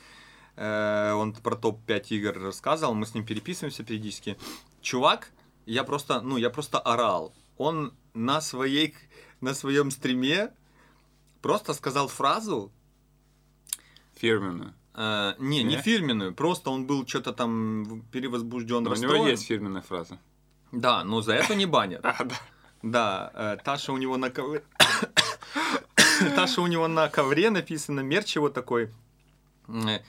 [0.56, 4.38] Э, Он про топ-5 игр рассказывал, мы с ним переписываемся периодически.
[4.82, 5.32] Чувак,
[5.66, 7.34] я просто, ну, я просто орал.
[7.58, 8.96] Он на своей,
[9.42, 10.52] на своем стриме
[11.42, 12.72] просто сказал фразу,
[14.26, 14.74] Фирменную.
[14.96, 15.82] э, не, не Не?
[15.82, 19.16] фирменную, просто он был что-то там перевозбужден, Но у расстроен.
[19.16, 20.18] него есть фирменная фраза.
[20.72, 22.02] Да, но за это не банят.
[22.06, 22.36] А, да.
[22.84, 24.62] Да, э, Таша у него на ковре...
[26.36, 28.90] Таша у него на ковре написано, мерч его такой.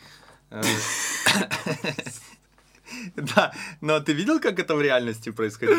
[3.17, 5.77] Да, но ты видел, как это в реальности происходило?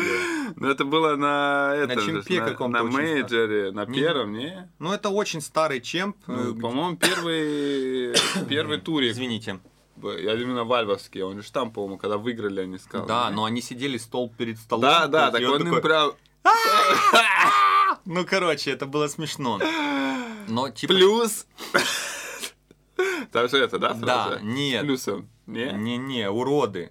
[0.56, 4.70] Ну, это было на этом же, чемпе на, каком-то на очень мейджоре, на первом, не?
[4.78, 6.16] Ну, это очень старый чемп.
[6.26, 8.14] Ну, э, по-моему, первый,
[8.48, 9.12] первый турик.
[9.12, 9.60] Извините.
[10.02, 11.22] Я именно вальвовский.
[11.22, 13.08] Он же там, по-моему, когда выиграли, они сказали.
[13.08, 13.36] Да, не?
[13.36, 14.82] но они сидели стол перед столом.
[14.82, 16.12] Да, да, так он им прям...
[18.04, 19.60] Ну, короче, это было смешно.
[20.48, 20.94] Но, типа...
[20.94, 21.46] Плюс...
[23.32, 24.82] Там же это, да, Да, нет.
[24.82, 25.28] Плюсом.
[25.46, 25.72] Не?
[25.72, 26.90] Не-не, уроды.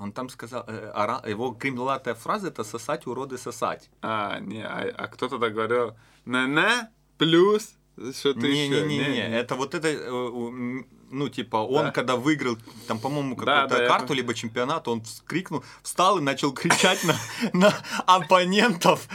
[0.00, 3.90] Он там сказал, э, ора- его кремлатая фраза это сосать, уроды, сосать.
[4.02, 7.74] А, не, а, а кто тогда говорил на-на плюс
[8.14, 8.68] что-то еще.
[8.86, 11.90] Не-не-не, это вот это, э, ну, типа, он Да.
[11.90, 12.56] когда выиграл,
[12.88, 17.04] там, по-моему, Да, какую-то да, я карту, либо чемпионат, он вскрикнул, встал и начал кричать
[17.04, 17.14] на,
[17.52, 17.74] на
[18.06, 19.06] оппонентов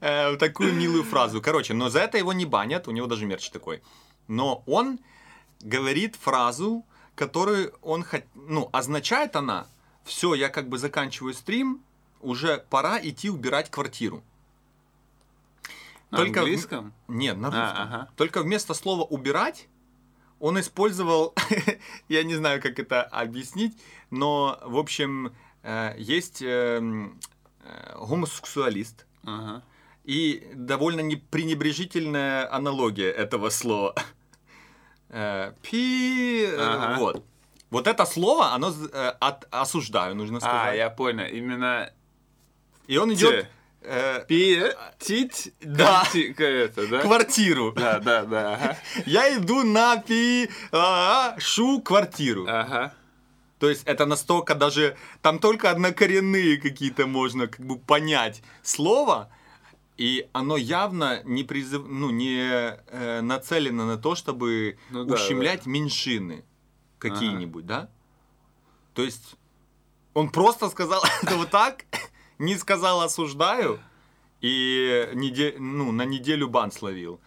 [0.00, 1.42] э, такую милую фразу.
[1.42, 3.82] Короче, но за это его не банят, у него даже мерч такой.
[4.28, 5.00] Но он
[5.60, 6.84] говорит фразу,
[7.16, 9.66] которую он, хот- ну, означает она,
[10.04, 11.82] все, я как бы заканчиваю стрим,
[12.20, 14.22] уже пора идти убирать квартиру.
[16.10, 16.92] На Только в- английском?
[17.08, 17.82] Нет, на А, русском.
[17.82, 18.10] ага.
[18.16, 19.68] Только вместо слова убирать
[20.40, 21.34] он использовал,
[22.08, 23.76] я не знаю, как это объяснить,
[24.10, 25.32] но, в общем,
[25.62, 27.20] э, есть эм,
[27.62, 29.62] э, гомосексуалист Ага.
[30.04, 33.94] и довольно не- пренебрежительная аналогия этого слова.
[35.10, 36.42] Э, Пи...
[36.44, 36.98] э, Ага.
[36.98, 37.24] Вот.
[37.70, 40.76] Вот это слово, оно э, от- осуждаю, нужно А, сказать.
[40.76, 41.24] я понял.
[41.26, 41.92] Именно
[42.88, 43.48] И он идет
[43.82, 46.02] э, Пи-тить Да.
[46.12, 47.00] это, да?
[47.00, 47.72] квартиру.
[47.76, 48.76] Да, да, да.
[49.06, 50.50] Я иду на пи...
[50.72, 52.46] а, шу квартиру.
[52.48, 52.92] Ага.
[53.60, 54.96] То есть это настолько даже...
[55.22, 59.30] Там только однокоренные какие-то можно как бы понять слово,
[59.96, 61.84] и оно явно не, призыв...
[61.86, 66.42] ну, не э, нацелено на то, чтобы Ну да, ущемлять меньшины
[67.00, 67.90] какие-нибудь, да?
[68.94, 69.36] То есть
[70.14, 71.84] он просто сказал это вот так,
[72.38, 73.80] не сказал осуждаю,
[74.40, 75.56] и неде...
[75.58, 77.20] ну, на неделю бан словил.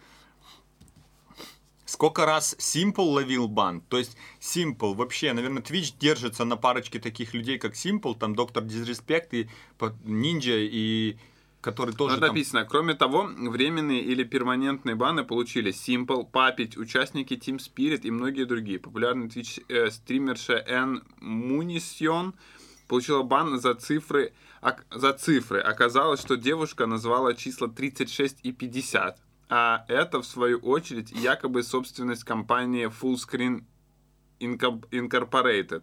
[1.84, 3.80] Сколько раз Simple ловил бан?
[3.82, 8.64] То есть Simple вообще, наверное, Twitch держится на парочке таких людей, как Simple, там Доктор
[8.64, 11.18] Disrespect и Ninja, и
[11.64, 12.28] который тоже Тут там...
[12.28, 18.44] написано, кроме того, временные или перманентные баны получили Simple, Папить, участники Team Spirit и многие
[18.44, 18.78] другие.
[18.78, 22.34] Популярный Twitch э, стримерша Н Мунисьон
[22.86, 24.34] получила бан за цифры,
[24.90, 25.60] за цифры.
[25.60, 29.18] Оказалось, что девушка назвала числа 36 и 50.
[29.48, 33.64] А это, в свою очередь, якобы собственность компании Fullscreen
[34.38, 35.82] Inco- Incorporated.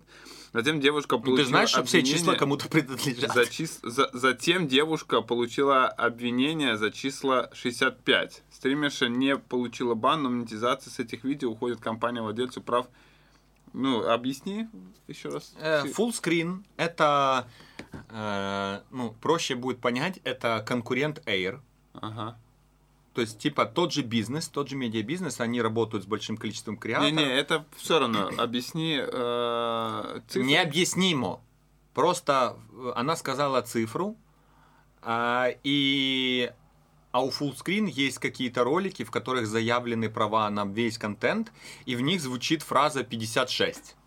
[0.53, 3.33] Затем девушка Ну, получила ты знаешь, что все числа кому-то принадлежат?
[3.33, 8.43] за чис- за- Затем девушка получила обвинение за число 65.
[8.51, 12.87] Стримерша не получила бан, но монетизация с этих видео уходит компания владельцу прав.
[13.73, 14.67] Ну, объясни
[15.07, 15.53] еще раз.
[15.57, 17.47] Э, Full screen это,
[18.09, 21.61] э, ну, проще будет понять, это конкурент Air.
[21.93, 22.37] Ага.
[23.13, 27.11] То есть, типа, тот же бизнес, тот же медиабизнес, они работают с большим количеством креаторов.
[27.11, 28.31] Не-не, это все равно.
[28.37, 30.47] Объясни э, цифры.
[30.47, 31.41] Необъяснимо.
[31.93, 34.15] Просто э, она сказала цифру,
[35.01, 36.51] а, и
[37.11, 41.51] а у Fullscreen есть какие-то ролики, в которых заявлены права на весь контент,
[41.85, 43.97] и в них звучит фраза 56.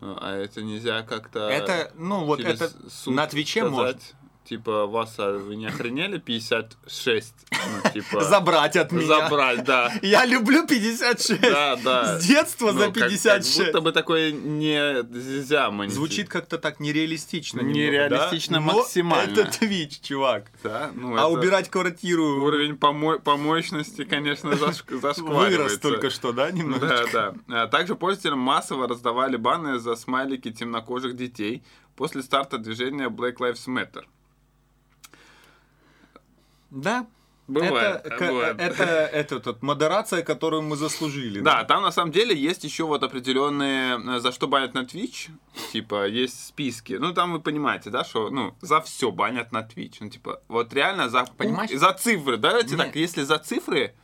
[0.00, 1.48] Ну, а это нельзя как-то...
[1.48, 2.70] это, ну вот это
[3.06, 3.70] на Твиче сказать?
[3.70, 4.14] может.
[4.48, 7.34] Типа, вас, а вы не охренели 56?
[7.50, 8.22] Ну, типа...
[8.24, 9.06] Забрать от меня.
[9.06, 9.92] Забрать, да.
[10.02, 11.40] Я люблю 56.
[11.40, 12.18] Да, да.
[12.18, 13.58] С детства Ну, за как- Как, 56.
[13.66, 15.92] будто бы такое не нельзя монетизировать.
[15.94, 17.58] Звучит как-то так нереалистично.
[17.60, 18.60] немного, Нереалистично да?
[18.64, 19.32] Но максимально.
[19.40, 20.50] Это Twitch, чувак.
[20.62, 25.58] Да, ну, А убирать квартиру Уровень помо- по мощности, конечно, зашк- зашкваривается.
[25.58, 26.86] вырос только что, да, немного?
[27.12, 27.62] Да, да.
[27.64, 31.62] А Также пользователям массово раздавали баны за смайлики темнокожих детей
[31.96, 34.04] после старта движения Black Lives Matter.
[36.76, 37.06] Да.
[37.48, 38.56] Бывает, это, бывает.
[38.58, 41.40] это, это тут модерация, которую мы заслужили.
[41.40, 45.30] Да, там на самом деле есть еще вот определенные, э, за что банят на Twitch,
[45.72, 46.94] типа, есть списки.
[46.94, 49.98] Ну, там вы понимаете, да, что, ну, за все банят на Twitch.
[50.00, 51.70] Ну, типа, вот реально за, Понимаешь?
[51.70, 52.78] за цифры, давайте Не.
[52.78, 53.94] так, если за цифры,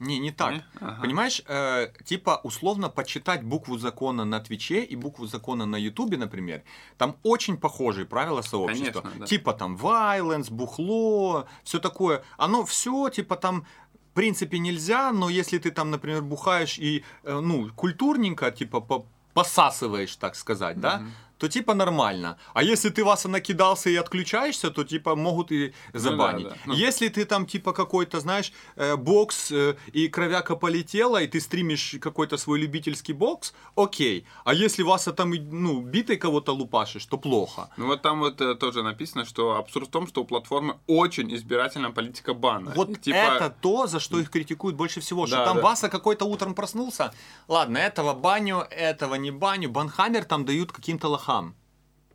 [0.00, 0.52] Не, не так.
[0.52, 0.64] Не?
[0.80, 1.02] Ага.
[1.02, 6.62] Понимаешь, э, типа условно почитать букву закона на Твиче и букву закона на Ютубе, например,
[6.96, 9.02] там очень похожие правила сообщества.
[9.02, 9.26] Конечно, да.
[9.26, 12.22] Типа там violence, бухло, все такое.
[12.38, 13.66] Оно все типа там
[14.10, 19.06] в принципе нельзя, но если ты там, например, бухаешь и э, ну культурненько типа по-
[19.34, 21.02] посасываешь, так сказать, да,
[21.40, 22.36] то типа нормально.
[22.52, 26.48] А если ты вас накидался и отключаешься, то типа могут и забанить.
[26.48, 26.56] да.
[26.66, 26.74] Ну.
[26.74, 31.96] Если ты там типа какой-то, знаешь, э, бокс э, и кровяка полетела, и ты стримишь
[32.00, 34.26] какой-то свой любительский бокс, окей.
[34.44, 37.70] А если вас там, ну, битой кого-то лупашишь, то плохо.
[37.78, 41.34] ну вот там вот э, тоже написано, что абсурд в том, что у платформы очень
[41.34, 42.72] избирательная политика бана.
[42.76, 45.26] Вот И, типа, это то, за что их критикуют больше всего.
[45.26, 45.62] Что Да, там да.
[45.62, 47.12] Васа какой-то утром проснулся.
[47.48, 49.70] Ладно, этого баню, этого не баню.
[49.70, 51.29] Банхаммер там дают каким-то лохам.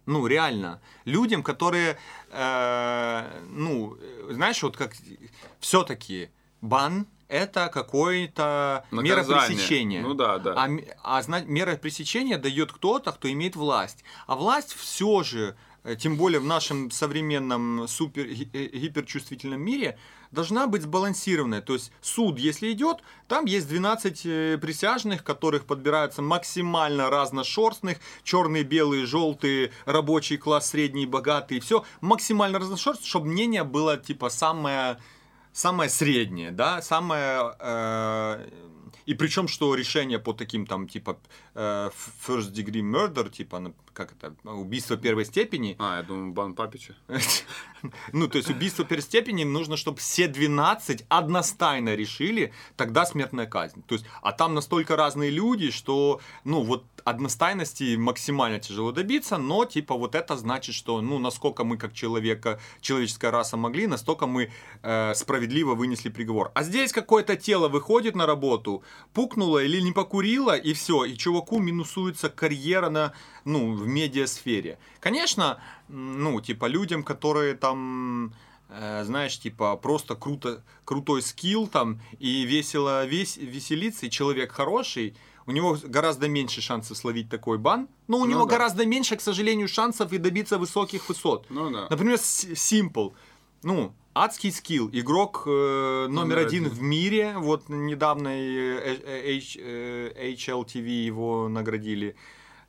[0.06, 0.82] Ну, реально.
[1.06, 1.98] Людям, которые,
[2.32, 4.94] э, ну, э, знаешь, вот как
[5.60, 6.30] все-таки
[6.62, 10.02] бан это какое-то мера пресечения.
[10.02, 10.54] Ну да, да.
[10.56, 10.70] А,
[11.18, 14.04] а зна- мера пресечения дает кто-то, кто имеет власть.
[14.28, 19.98] А власть все же, э, тем более в нашем современном супер ги- э, гиперчувствительном мире,
[20.36, 21.62] должна быть сбалансированная.
[21.62, 28.64] То есть суд, если идет, там есть 12 э, присяжных, которых подбираются максимально разношерстных, черные,
[28.64, 35.00] белые, желтые, рабочий класс, средний, богатый, все максимально разношерстно, чтобы мнение было типа самое
[35.54, 37.56] самое среднее, да, самое...
[37.60, 38.50] э,
[39.06, 41.18] и причем, что решение по таким там, типа,
[41.54, 41.90] э,
[42.28, 46.96] first degree murder, типа, как это, убийство первой степени, А, я думаю, бан Папича.
[48.12, 53.82] ну, то есть убийство первой степени нужно, чтобы все 12 одностайно решили, тогда смертная казнь.
[53.88, 59.64] То есть, а там настолько разные люди, что, ну, вот одностайности максимально тяжело добиться, но,
[59.66, 64.52] типа, вот это значит, что, ну, насколько мы как человека, человеческая раса могли, настолько мы
[64.82, 66.52] э, справедливо вынесли приговор.
[66.54, 71.60] А здесь какое-то тело выходит на работу, пукнуло или не покурило, и все, и чуваку
[71.60, 73.14] минусуется карьера на,
[73.46, 74.78] ну, в медиасфере.
[75.00, 78.34] Конечно, ну, типа, людям, которые там
[78.70, 85.16] э, знаешь, типа, просто круто, крутой скилл там, и весело весь, веселиться, и человек хороший,
[85.48, 88.52] у него гораздо меньше шансов словить такой бан, но у Ну него да.
[88.56, 91.46] гораздо меньше, к сожалению, шансов и добиться высоких высот.
[91.50, 91.88] Ну да.
[91.90, 93.14] Например, Simple.
[93.64, 94.90] Ну, адский скилл.
[94.92, 96.76] Игрок э, номер, Номер один, один.
[96.78, 97.36] в мире.
[97.38, 102.08] Вот недавно э, э, H- э, HLTV его наградили.
[102.08, 102.14] э,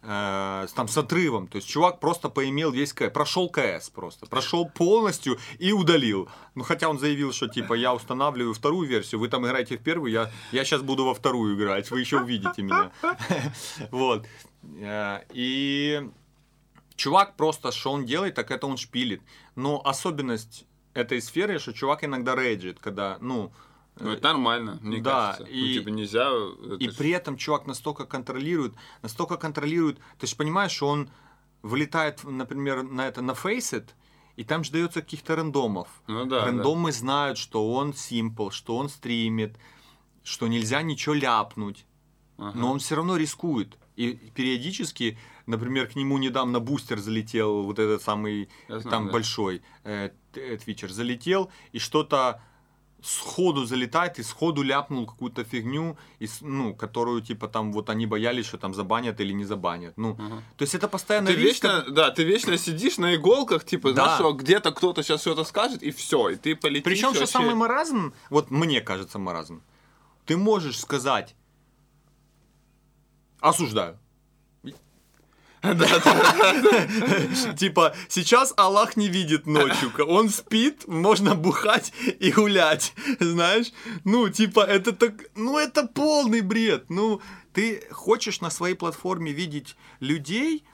[0.07, 1.47] с- там с отрывом.
[1.49, 3.11] То есть чувак просто поимел весь КС.
[3.13, 4.27] Прошел КС просто.
[4.27, 6.29] Прошел полностью и удалил.
[6.55, 10.13] Ну, хотя он заявил, что типа я устанавливаю вторую версию, вы там играете в первую,
[10.13, 12.91] я, я сейчас буду во вторую играть, вы еще увидите меня.
[13.91, 14.27] Вот.
[14.81, 16.09] Э, И
[16.97, 19.23] чувак просто, что он делает, так это он шпилит.
[19.55, 20.65] Но особенность
[20.95, 23.53] этой сферы, что чувак иногда рейджит, когда, ну,
[23.99, 25.45] Ну, это нормально, мне Да, кажется.
[25.45, 26.29] и- Ну, типа, нельзя...
[26.79, 31.09] и ж- при этом чувак настолько контролирует, настолько контролирует, ты же понимаешь, что он
[31.63, 33.89] вылетает, например, на это, на Faceit,
[34.37, 35.89] и там же дается каких-то рандомов.
[36.07, 36.47] Ну да, да.
[36.47, 39.57] Рандомы знают, что он simple, что он стримит,
[40.23, 41.87] что нельзя ничего ляпнуть.
[42.37, 42.53] Ага.
[42.59, 43.79] Но он все равно рискует.
[43.97, 49.13] И периодически, например, к нему недавно бустер залетел, вот этот самый Я знаю, там да.
[49.13, 52.43] большой э, э, твичер, залетел, и что-то
[53.07, 58.47] сходу залетает и сходу ляпнул какую-то фигню, и, ну, которую, типа, там, вот они боялись,
[58.47, 59.97] что там забанят или не забанят.
[59.97, 60.43] Ну, Ага.
[60.57, 64.05] то есть это постоянно Ты риск, вечно, да, ты вечно сидишь на иголках, типа, Да.
[64.05, 66.85] знаешь, что где-то кто-то сейчас что-то скажет, и все, и ты полетишь.
[66.85, 67.33] Причем, что вообще.
[67.33, 69.63] самый маразм, вот мне кажется маразм,
[70.25, 71.35] ты можешь сказать
[73.41, 73.99] осуждаю.
[77.57, 83.73] Типа, сейчас Аллах не видит ночью, он спит, можно бухать и гулять, знаешь?
[84.05, 86.91] Ну, типа, это так, ну, это полный бред.
[86.91, 87.21] Ну,
[87.53, 90.65] ты хочешь на своей платформе видеть людей,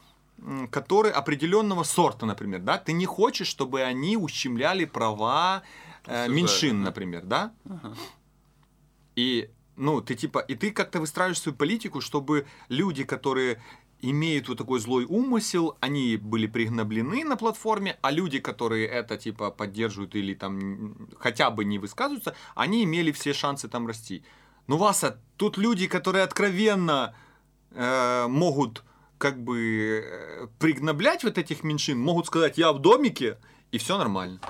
[0.70, 5.62] которые определенного сорта, например, да, ты не хочешь, чтобы они ущемляли права
[6.06, 7.52] э, меньшин, например, да?
[7.64, 7.94] Ага.
[9.14, 13.62] И, ну, ты типа, и ты как-то выстраиваешь свою политику, чтобы люди, которые
[14.02, 19.50] имеют вот такой злой умысел, они были пригноблены на платформе, а люди, которые это типа
[19.50, 24.24] поддерживают или там хотя бы не высказываются, они имели все шансы там расти.
[24.66, 27.14] Ну, Васа, тут люди, которые откровенно
[27.70, 28.82] э, могут
[29.18, 33.38] как бы э, пригноблять вот этих меньшин, могут сказать, я в домике,
[33.70, 34.40] и все нормально.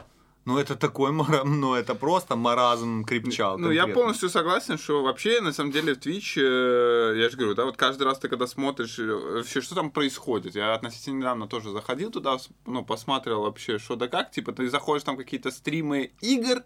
[0.44, 3.58] Ну, это такой, мара- ну, это просто маразм крепчал.
[3.58, 7.54] Ну, я полностью согласен, что вообще, на самом деле, в Twitch, э, я же говорю,
[7.54, 11.46] да, вот каждый раз ты когда смотришь, э, вообще, что там происходит, я относительно недавно
[11.46, 16.10] тоже заходил туда, ну, посмотрел вообще, что да как, типа, ты заходишь, там какие-то стримы
[16.20, 16.62] игр,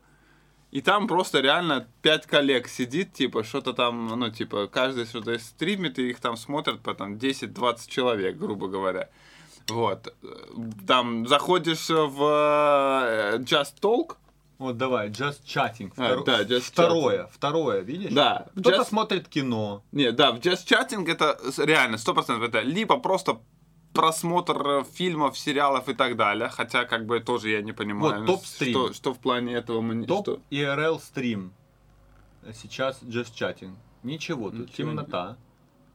[0.71, 5.99] и там просто реально пять коллег сидит, типа, что-то там, ну, типа, каждый что-то стримит,
[5.99, 9.11] и их там смотрят, потом 10-20 человек, грубо говоря.
[9.69, 10.15] Вот.
[10.87, 14.17] Там заходишь в э, Just Talk,
[14.59, 15.93] Вот давай, just chatting.
[15.97, 18.13] А, Второ- да, just второе, второе, видишь?
[18.13, 19.83] Да, Кто-то just- смотрит кино.
[19.93, 23.39] Не, да, в Just Chatting это реально 100% это либо просто
[23.93, 28.71] просмотр фильмов, сериалов и так далее, хотя как бы тоже я не понимаю, Вот, топ-стрим.
[28.73, 31.53] что, что в плане этого мы Топ что- IRL стрим.
[32.55, 33.75] Сейчас just chatting.
[34.03, 35.37] Ничего, тут Ничего темнота.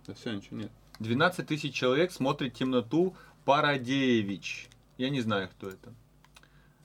[0.05, 0.71] Да все, ничего нет.
[0.99, 4.69] 12 тысяч человек смотрит темноту Парадеевич.
[4.97, 5.93] Я не знаю, кто это.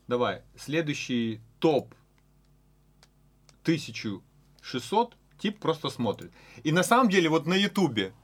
[0.08, 1.94] Давай, следующий топ
[3.62, 6.32] 1600 тип просто смотрит.
[6.62, 8.14] И на самом деле вот на ютубе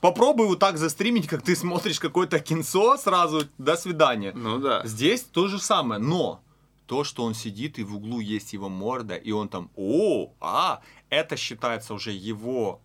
[0.00, 4.32] попробуй вот так застримить, как ты смотришь какое-то кинцо сразу, до свидания.
[4.32, 4.84] Ну да.
[4.84, 6.42] Здесь то же самое, но
[6.86, 10.80] то, что он сидит и в углу есть его морда, и он там, о, а,
[11.08, 12.80] это считается уже его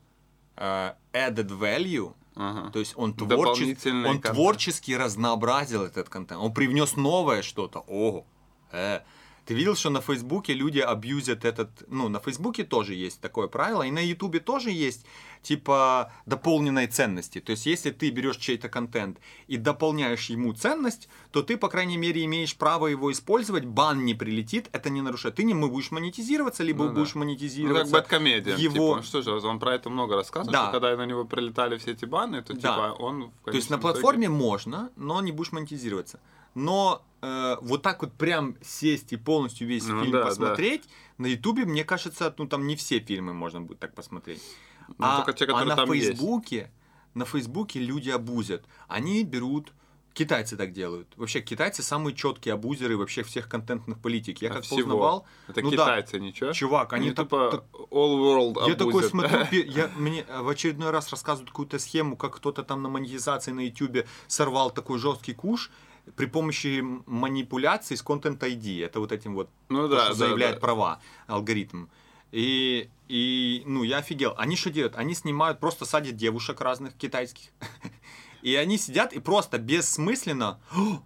[0.58, 2.70] э, added value, Ага.
[2.72, 4.36] то есть он, творче- Дополнительный он контент.
[4.36, 8.26] творчески разнообразил этот контент, он привнес новое что-то, ого,
[8.72, 9.02] э.
[9.46, 11.70] Ты видел, что на Фейсбуке люди абьюзят этот...
[11.88, 15.06] Ну, на Фейсбуке тоже есть такое правило, и на Ютубе тоже есть,
[15.46, 17.40] типа, дополненной ценности.
[17.40, 21.98] То есть, если ты берешь чей-то контент и дополняешь ему ценность, то ты, по крайней
[21.98, 25.36] мере, имеешь право его использовать, бан не прилетит, это не нарушает.
[25.36, 26.96] Ты не будешь монетизироваться, либо Ну да.
[26.96, 27.94] будешь Ну, монетизироваться.
[27.94, 30.64] как Бэткомедиан, его- типа, что же, он про это много рассказывал, Да.
[30.64, 32.60] что когда на него прилетали все эти баны, то Да.
[32.60, 33.32] типа он...
[33.46, 36.20] То есть на платформе можно, но не будешь монетизироваться.
[36.56, 40.84] Но э, вот так вот прям сесть и полностью весь Ну фильм да, посмотреть,
[41.18, 44.42] на Ютубе, мне кажется, ну там не все фильмы можно будет так посмотреть.
[44.88, 46.08] Ну, а, только те, а которые на там есть.
[46.10, 46.72] Фейсбуке,
[47.14, 48.64] на Фейсбуке люди абузят.
[48.88, 49.72] Они берут
[50.14, 51.10] Китайцы так делают.
[51.18, 54.42] Вообще, китайцы самые четкие абузеры вообще всех контентных политик.
[54.42, 54.78] Я А как всего?
[54.78, 55.76] познавал, Это ну да.
[55.76, 56.54] китайцы, ничего?
[56.54, 60.48] чувак, они, Они так- тупо так- all world я такой смотрю, я, мне э, в
[60.48, 65.34] очередной раз рассказывают какую-то схему, как кто-то там на монетизации на YouTube сорвал такой жесткий
[65.34, 65.70] куш
[66.16, 68.86] при помощи манипуляций с Content ID.
[68.86, 70.62] Это вот этим вот, Ну то, да, что да, заявляет да.
[70.62, 71.88] права, алгоритм.
[72.32, 74.34] И, и, ну, я офигел.
[74.38, 74.96] Они что делают?
[74.96, 77.50] Они снимают, просто садят девушек разных китайских.
[78.42, 80.60] И они сидят и просто бессмысленно...
[80.72, 81.02] «О!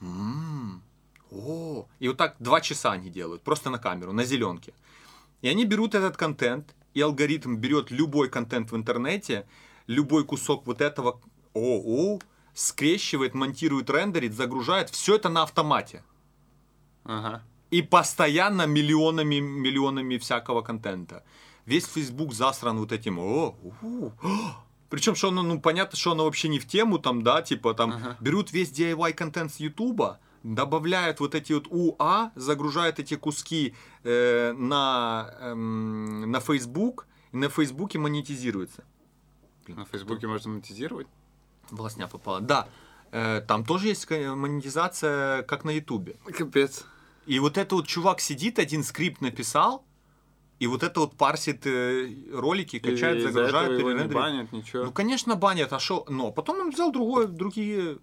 [0.00, 0.82] М,
[1.30, 1.86] О!
[1.98, 4.72] И вот так два часа они делают, просто на камеру, на зеленке.
[5.42, 9.46] И они берут этот контент, и алгоритм берет любой контент в интернете,
[9.86, 11.20] любой кусок вот этого,
[11.52, 12.18] о, о,
[12.54, 14.90] скрещивает, монтирует, рендерит, загружает.
[14.90, 16.02] Все это на автомате.
[17.04, 17.42] Ага.
[17.70, 21.22] И постоянно миллионами, миллионами всякого контента.
[21.66, 23.18] Весь Facebook засран вот этим.
[23.18, 24.10] О, у,
[24.88, 27.90] Причем, что оно, ну, понятно, что оно вообще не в тему, там, да, типа, там,
[27.90, 28.16] Ага.
[28.20, 34.52] берут весь DIY контент с Ютуба, добавляют вот эти вот УА, загружают эти куски э,
[34.52, 38.84] на, эм, на Facebook, и на Фейсбуке монетизируется.
[39.66, 41.06] На Фейсбуке можно монетизировать?
[41.70, 42.40] Волосня попала.
[42.40, 42.66] Да,
[43.12, 46.16] э, там тоже есть монетизация, как на Ютубе.
[46.24, 46.86] Капец.
[47.28, 49.84] И вот это вот чувак сидит, один скрипт написал,
[50.58, 54.86] и вот это вот парсит э, ролики, качает, И загружает, его не банят, ничего.
[54.86, 56.06] Ну, конечно, банят, а что?
[56.08, 57.98] Но потом он взял другое, другие...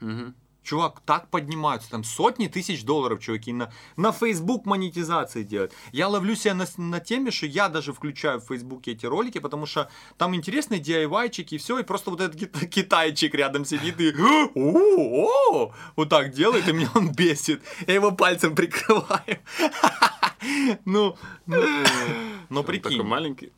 [0.00, 0.34] Мгм.
[0.64, 5.72] Чувак, так поднимаются, там сотни тысяч долларов, чуваки, на, на Facebook монетизации делают.
[5.92, 9.64] Я ловлю себя на, на теме, что я даже включаю в Фейсбуке эти ролики, потому
[9.64, 14.12] что там интересные DIY-чики и все, и просто вот этот кита- китайчик рядом сидит и
[14.12, 17.62] «О, о!» вот так делает, и меня он бесит.
[17.86, 19.38] Я его пальцем прикрываю.
[20.84, 21.16] Ну,
[21.46, 21.64] ну,
[22.48, 23.02] но Такой прикинь.
[23.02, 23.52] маленький.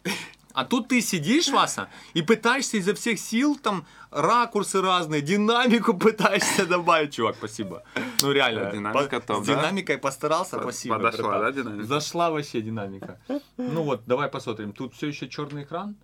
[0.53, 6.67] А тут ты сидишь, Васа, и пытаешься изо всех сил там ракурсы разные, динамику пытаешься
[6.67, 7.85] добавить, чувак, спасибо.
[8.23, 8.65] Ну реально.
[8.65, 9.55] Да, динамика по- топ, С да?
[9.55, 10.97] динамикой постарался, Под- спасибо.
[10.97, 11.41] подошла, братан.
[11.43, 11.85] да, динамика?
[11.87, 13.21] Зашла вообще динамика.
[13.57, 14.73] Ну вот, давай посмотрим.
[14.73, 15.97] Тут все еще черный экран.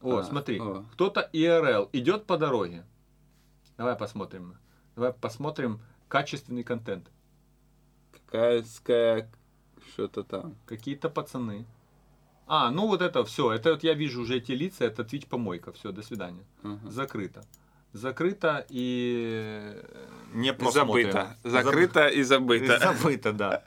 [0.00, 0.84] О, А, смотри, о.
[0.94, 2.84] кто-то IRL идет по дороге.
[3.76, 4.56] Давай посмотрим.
[4.96, 7.10] Давай посмотрим качественный контент.
[8.12, 8.64] Какая
[9.92, 10.54] что-то там.
[10.66, 11.66] Какие-то пацаны.
[12.54, 13.50] А, ну вот это все.
[13.50, 15.72] Это вот я вижу уже эти лица, это Twitch помойка.
[15.72, 16.44] Все, до свидания.
[16.62, 16.90] Ага.
[16.90, 17.42] Закрыто.
[17.94, 19.82] Закрыто и
[20.34, 20.64] не Забыто.
[20.64, 21.36] просмотрено.
[21.44, 22.78] Закрыто и забыто.
[22.82, 23.62] Забыто, да.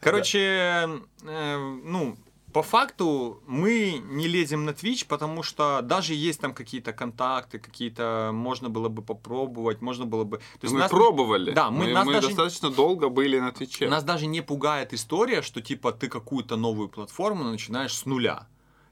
[0.00, 2.16] Короче, э, ну,
[2.52, 8.30] по факту мы не лезем на Twitch, потому что даже есть там какие-то контакты, какие-то
[8.32, 10.38] можно было бы попробовать, можно было бы.
[10.60, 11.52] То мы нас- пробовали.
[11.52, 13.88] Да, мы- мы, нас мы даже- достаточно долго были на Твиче.
[13.88, 18.46] Нас даже не пугает история, что типа ты какую-то новую платформу начинаешь с нуля.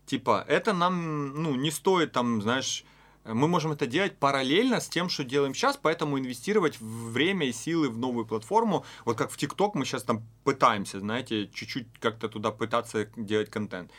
[0.07, 2.85] Типа, это нам, ну, не стоит там, знаешь,
[3.25, 7.89] мы можем это делать параллельно с тем, что делаем сейчас, поэтому инвестировать время и силы
[7.91, 12.51] в новую платформу, вот как в ТикТок мы сейчас там пытаемся, знаете, чуть-чуть как-то туда
[12.51, 13.91] пытаться делать контент.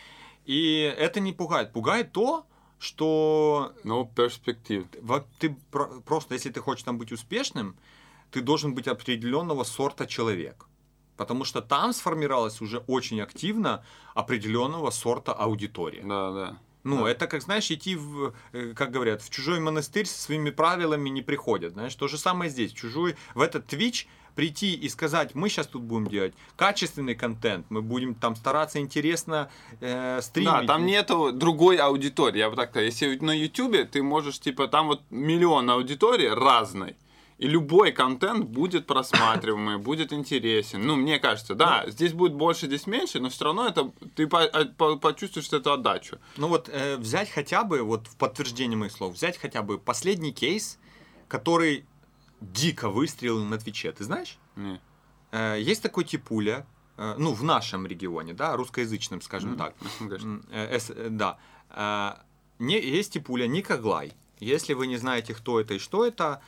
[0.45, 1.72] И это не пугает.
[1.72, 2.45] Пугает то,
[2.80, 4.86] что No перспектив.
[5.01, 7.76] вот ты про- просто, если ты хочешь там быть успешным,
[8.32, 10.65] ты должен быть определенного сорта человек.
[11.15, 16.01] Потому что там сформировалась уже очень активно определенного сорта аудитория.
[16.03, 16.57] Да, да.
[16.84, 17.12] Ну, Да.
[17.12, 21.22] это как, знаешь, идти в, э, как говорят, в чужой монастырь со своими правилами не
[21.22, 21.74] приходят.
[21.74, 22.72] Знаешь, то же самое здесь.
[22.72, 24.06] В чужой, в этот Twitch
[24.36, 29.50] прийти и сказать, мы сейчас тут будем делать качественный контент, мы будем там стараться интересно
[29.82, 30.50] э, стримить.
[30.50, 32.40] Да, там нету другой аудитории.
[32.40, 32.86] Я бы так сказал.
[32.86, 36.96] Если на Ютубе ты можешь, типа, там вот миллион аудитории разной.
[37.42, 40.86] И любой контент будет просматриваемый, будет интересен.
[40.86, 44.44] Ну, мне кажется, да, здесь будет больше, здесь меньше, но все равно это ты по-
[44.44, 46.18] а- по- почувствуешь эту отдачу.
[46.38, 50.32] Ну вот э, взять хотя бы, вот в подтверждение моих слов, взять хотя бы последний
[50.32, 50.78] кейс,
[51.28, 51.84] который
[52.42, 53.92] дико выстрелил на Твиче.
[53.92, 54.38] Ты знаешь?
[54.56, 54.80] Не.
[55.32, 56.68] Э, есть такой типуля,
[56.98, 59.58] э, ну, в нашем регионе, да, русскоязычном, скажем Мгм.
[59.58, 59.74] так.
[60.00, 60.42] Ну, конечно.
[60.52, 61.38] Э, э, да.
[61.72, 62.22] Э,
[62.60, 64.14] не, есть типуля Ника Глай.
[64.39, 66.42] Если вы не знаете, кто это и что это,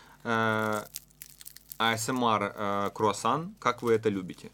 [1.77, 4.51] АСМР э, круассан, как вы это любите?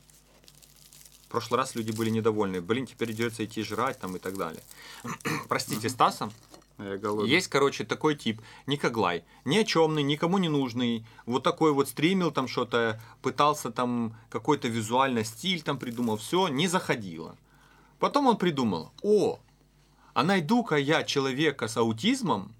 [1.25, 2.59] В прошлый раз люди были недовольны.
[2.61, 4.63] Блин, теперь придется идти жрать там и так далее.
[5.47, 6.31] Простите, Стаса.
[6.79, 7.29] Я голодный.
[7.29, 12.31] Есть, короче, такой тип, Никоглай, ни о чемный, никому не нужный, вот такой вот стримил
[12.31, 17.35] там что-то, пытался там какой-то визуально стиль там придумал, все, не заходило.
[17.99, 19.39] Потом он придумал, о,
[20.13, 22.55] а найду-ка я человека с аутизмом,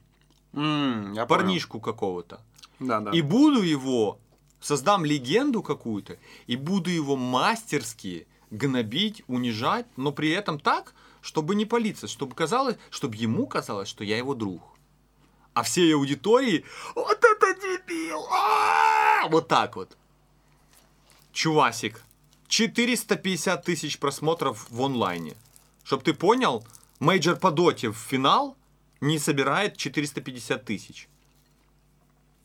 [0.51, 1.27] М, я понял.
[1.27, 2.41] парнишку какого-то,
[2.79, 3.11] Да, да.
[3.11, 4.19] и буду его,
[4.59, 6.17] создам легенду какую-то,
[6.47, 12.77] и буду его мастерски гнобить, унижать, но при этом так, чтобы не палиться, чтобы казалось,
[12.89, 14.61] чтобы ему казалось, что я его друг.
[15.53, 16.63] А всей аудитории
[16.95, 18.23] вот это дебил!
[18.31, 19.97] а!» Вот так вот.
[21.33, 22.01] Чувасик,
[22.47, 25.35] 450 тысяч просмотров в онлайне.
[25.83, 26.65] Чтоб ты понял,
[26.99, 28.55] мейджор по доте в финал
[29.01, 31.07] не собирает 450 тысяч.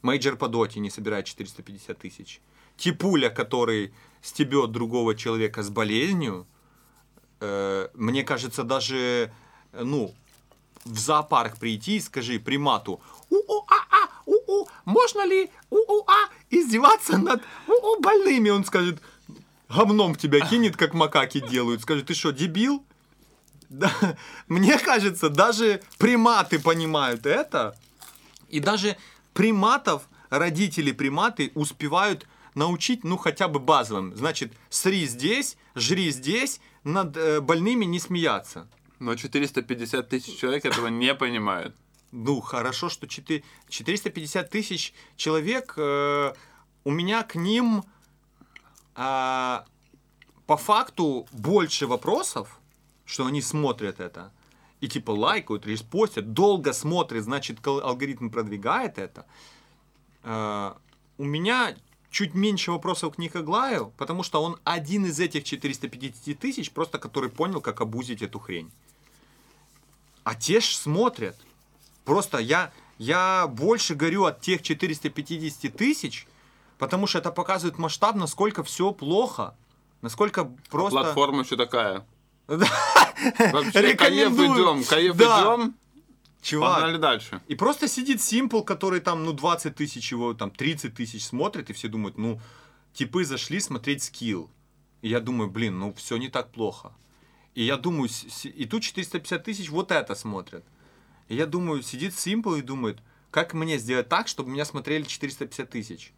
[0.05, 2.41] Мейджор по доте не собирает 450 тысяч.
[2.77, 6.47] Типуля, который стебет другого человека с болезнью,
[7.41, 9.33] э, мне кажется, даже,
[9.73, 10.15] ну,
[10.85, 13.01] в зоопарк прийти и скажи примату
[13.31, 18.51] у-у-а-а, у-у, можно ли у-у-а издеваться над у-у больными?
[18.51, 19.01] Он скажет,
[19.71, 21.81] говном тебя кинет, как макаки делают.
[21.81, 22.85] Скажет, ты что, дебил?
[23.71, 23.91] Да,
[24.49, 27.75] мне кажется, даже приматы понимают это.
[28.51, 28.99] И даже
[29.35, 34.17] приматов, родители приматы успевают научить, ну, хотя бы базовым.
[34.17, 38.69] Значит, сри здесь, жри здесь, над э, больными не смеяться.
[39.01, 41.75] Но 450 тысяч человек этого не понимают.
[42.13, 46.33] Ну, хорошо, что четы- 450 тысяч человек, э,
[46.85, 47.83] у меня к ним
[48.95, 49.65] а,
[50.47, 52.61] по факту больше вопросов,
[53.05, 54.33] что они смотрят это,
[54.85, 59.25] и типа лайкают, респостят, долго смотрят, значит, алгоритм продвигает это.
[60.23, 60.75] Э,
[61.17, 61.75] у меня
[62.11, 67.31] чуть меньше вопросов к Никоглаю, потому что он один из этих 450 тысяч, просто который
[67.31, 68.71] понял, как обузить эту хрень.
[70.23, 71.37] А те ж смотрят.
[72.05, 76.27] Просто я, я больше горю от тех 450 тысяч,
[76.77, 79.57] потому что это показывает масштаб, насколько все плохо.
[80.03, 81.01] Насколько просто...
[81.01, 82.05] Платформа еще такая.
[82.47, 84.55] Вообще, Рекомендую.
[84.55, 85.41] идем, кайф Да.
[85.41, 85.75] идем,
[86.43, 87.41] Чувак, погнали дальше.
[87.49, 91.73] И просто сидит Симпл, который там, ну, 20 тысяч его, там, 30 тысяч смотрит, и
[91.73, 92.41] все думают, ну,
[92.93, 94.51] типы зашли смотреть скилл.
[95.01, 96.93] И я думаю, блин, ну, все не так плохо.
[97.55, 98.11] И я думаю,
[98.43, 100.65] и тут 450 тысяч вот это смотрят.
[101.29, 102.99] И я думаю, сидит Симпл и думает,
[103.31, 106.13] как мне сделать так, чтобы меня смотрели 450 тысяч?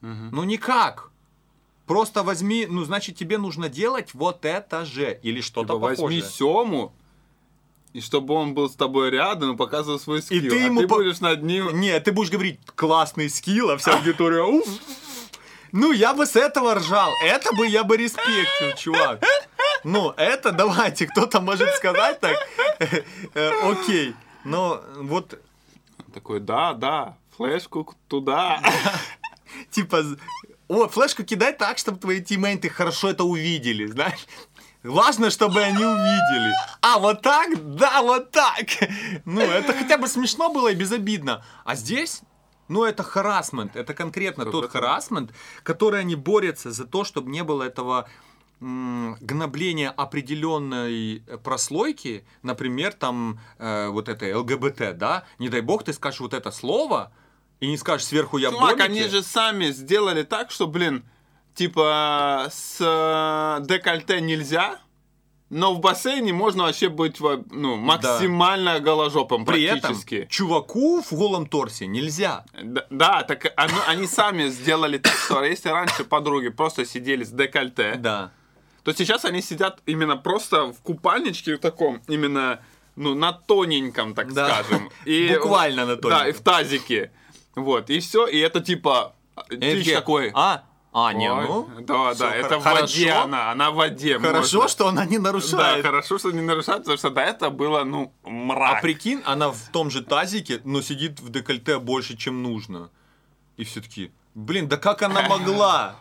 [0.00, 0.30] Мгм.
[0.32, 1.11] Ну, никак.
[1.86, 5.18] Просто возьми, ну, значит, тебе нужно делать вот это же.
[5.22, 6.22] Или что-то Типа, возьми похожее.
[6.22, 6.92] Сему
[7.92, 10.50] и чтобы он был с тобой рядом и показывал свой скилл.
[10.50, 11.78] ты а ему ты по- будешь над ним...
[11.78, 14.66] Нет, ты будешь говорить классный скилл, а вся аудитория уф.
[15.72, 17.10] Ну, я бы с этого ржал.
[17.22, 19.22] Это бы я бы респектил, чувак.
[19.84, 22.36] Ну, это давайте, кто-то может сказать так.
[23.34, 24.14] Э, Окей.
[24.44, 25.38] Но вот,
[26.12, 28.60] Такой, да, да, флешку туда.
[29.70, 30.02] типа,
[30.72, 34.26] о, флешку кидай так, чтобы твои тиммейты хорошо это увидели, знаешь?
[34.82, 36.54] Важно, чтобы они увидели.
[36.80, 37.76] А, вот так?
[37.76, 38.66] Да, вот так.
[39.26, 41.44] Ну, это хотя бы смешно было и безобидно.
[41.64, 42.22] А здесь,
[42.68, 43.76] ну, это харасмент.
[43.76, 48.08] Это конкретно тот харасмент, который они борются за то, чтобы не было этого
[48.60, 55.24] м, гнобления определенной прослойки, например, там э, вот это ЛГБТ, да?
[55.38, 57.12] Не дай бог ты скажешь вот это слово,
[57.62, 58.84] и не скажешь сверху я Чувак, домике».
[58.84, 61.04] они же сами сделали так, что, блин,
[61.54, 64.78] типа с э, декольте нельзя,
[65.48, 70.26] но в бассейне можно вообще быть ну, максимально голожопым При этом практически.
[70.28, 72.44] чуваку в голом торсе нельзя.
[72.60, 77.30] Да, да, так оно- они сами сделали так, что если раньше подруги просто сидели с
[77.30, 78.32] декольте, Да.
[78.82, 82.58] то сейчас они сидят именно просто в купальничке в таком, именно,
[82.96, 84.48] ну, на тоненьком, так Да.
[84.64, 84.90] скажем.
[85.04, 86.28] И, Буквально на Да, тоненьком.
[86.28, 87.12] и в тазике.
[87.54, 89.14] Вот, и все, и это типа...
[89.48, 90.30] Ты такие, такой...
[90.34, 91.68] А, а, не, «Ой, ну.
[91.80, 94.18] да, да, это в воде она, она в воде.
[94.18, 94.68] Хорошо, можно.
[94.68, 95.84] что она не Да, нарушает.
[95.84, 98.78] хорошо, что не нарушает, потому что до этого было, ну, мрак.
[98.78, 102.90] а прикинь, она в том же тазике, но сидит в декольте больше, чем нужно.
[103.56, 105.96] И все таки блин, да как она могла?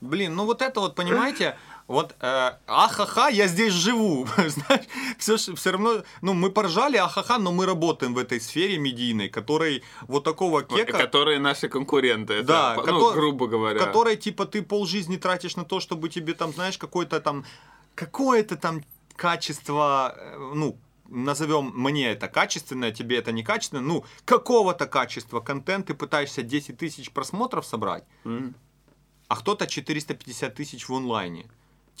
[0.00, 1.56] Блин, ну вот это вот, понимаете,
[1.90, 4.86] вот э, ахаха, я здесь живу, знаешь,
[5.18, 9.82] все, все равно, ну мы поржали, ахаха, но мы работаем в этой сфере медийной, которой
[10.02, 13.78] вот такого кека, Которые наши конкуренты, это, Да, ну, грубо говоря.
[13.78, 17.44] которой, типа, ты полжизни тратишь на то, чтобы тебе там, знаешь, какое-то там,
[17.96, 18.84] какое-то там
[19.16, 20.78] качество, э, ну,
[21.08, 27.10] назовем мне это качественное, тебе это некачественное, ну, какого-то качества контент ты пытаешься 10 тысяч
[27.10, 28.54] просмотров собрать, М.
[29.26, 31.46] а кто-то 450 тысяч в онлайне.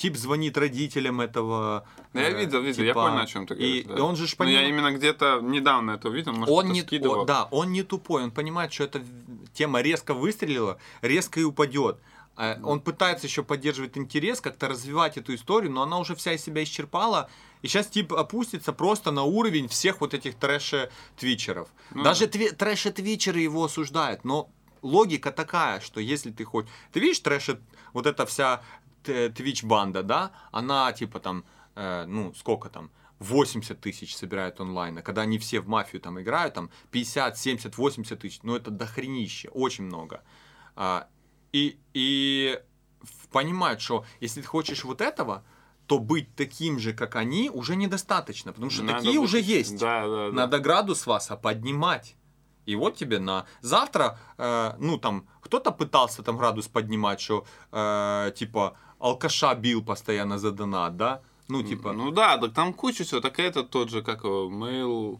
[0.00, 1.86] Тип звонит родителям этого.
[2.14, 3.84] Да, я э, видел, видел, я типа, понял, о чем ты и, говоришь.
[3.86, 3.94] да.
[3.96, 6.80] и он же ж Ну, я поним- именно где-то недавно это увидел, может, он не,
[6.80, 7.20] скидывал.
[7.20, 9.02] о, да, он не тупой, он понимает, что эта
[9.52, 11.98] тема резко выстрелила, резко и упадет.
[12.38, 16.42] Э, Он пытается еще поддерживать интерес, как-то развивать эту историю, но она уже вся из
[16.42, 17.28] себя исчерпала.
[17.60, 21.68] И сейчас тип опустится просто на уровень всех вот этих трэша-твичеров.
[21.94, 24.48] Ну Даже тви- трэша-твичеры его осуждают, но
[24.82, 26.66] логика такая, что если ты хоть...
[26.92, 27.60] Ты видишь трэша,
[27.92, 28.62] вот эта вся
[29.02, 31.44] т- твич-банда, да, она типа там,
[31.76, 36.18] э, ну, сколько там, 80 тысяч собирают онлайн, а когда они все в мафию там
[36.20, 40.22] играют, там 50, 70, 80 тысяч, ну это дохренище, очень много.
[40.74, 41.06] А,
[41.52, 42.58] и, и
[43.30, 45.44] понимают, что если ты хочешь вот этого,
[45.86, 49.78] то быть таким же, как они, уже недостаточно, потому что Надо такие быть- уже есть.
[49.78, 50.32] Да, да, да.
[50.32, 52.16] Надо градус вас поднимать.
[52.66, 58.32] И вот тебе на завтра, э, ну там, кто-то пытался там градус поднимать, что э,
[58.36, 61.20] типа алкаша бил постоянно за донат, да?
[61.48, 63.20] Ну, типа, Ну да, так там куча всего.
[63.20, 65.18] Так это тот же, как его, Mail...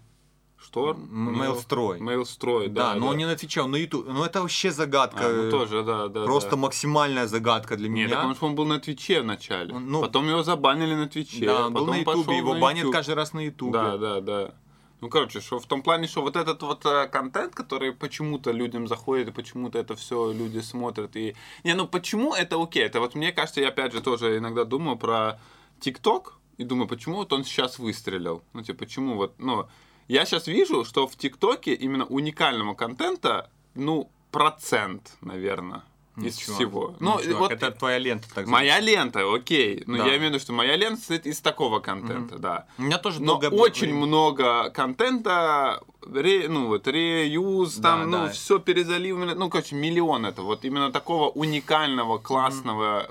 [0.62, 0.90] Что?
[0.90, 1.98] М- Mailstroy.
[1.98, 3.00] Mailstroy, да, да.
[3.00, 4.06] но он не отвечал на YouTube.
[4.06, 5.26] Ну, это вообще загадка.
[5.26, 6.24] А, ну тоже, да, да.
[6.24, 6.56] Просто да.
[6.58, 8.16] максимальная загадка для Нет, меня.
[8.16, 9.72] так он, же, он был на Твиче вначале.
[9.72, 11.46] Ну, потом его забанили на Твиче.
[11.46, 13.72] да, он был на Ютубе, его на банят каждый раз на Ютубе.
[13.72, 14.54] Да, да, да.
[15.00, 18.86] Ну, короче, что в том плане, что вот этот вот э, контент, который почему-то людям
[18.86, 21.16] заходит, и почему-то это все люди смотрят.
[21.16, 21.34] И...
[21.64, 22.84] Не, ну почему это окей?
[22.84, 25.40] Это вот мне кажется, я опять же тоже иногда думаю про
[25.80, 28.42] ТикТок, и думаю, почему вот он сейчас выстрелил?
[28.52, 29.66] Ну, типа, почему вот, ну,
[30.08, 35.84] я сейчас вижу, что в ТикТоке именно уникального контента, ну, процент, наверное,
[36.28, 36.94] из чувак, всего.
[37.00, 38.26] ну, Ну, чувак, вот это твоя лента.
[38.34, 38.86] Так Моя зовут.
[38.88, 39.82] лента, окей.
[39.86, 40.04] Но Да.
[40.04, 42.66] я имею в виду, что моя лента состоит из такого контента, да.
[42.78, 48.18] У меня тоже Но долго очень много контента, ре- ну вот, реюз, Да, там, ну,
[48.24, 48.28] да.
[48.30, 53.08] все перезаливано, ну, короче, миллион это, вот именно такого уникального, классного,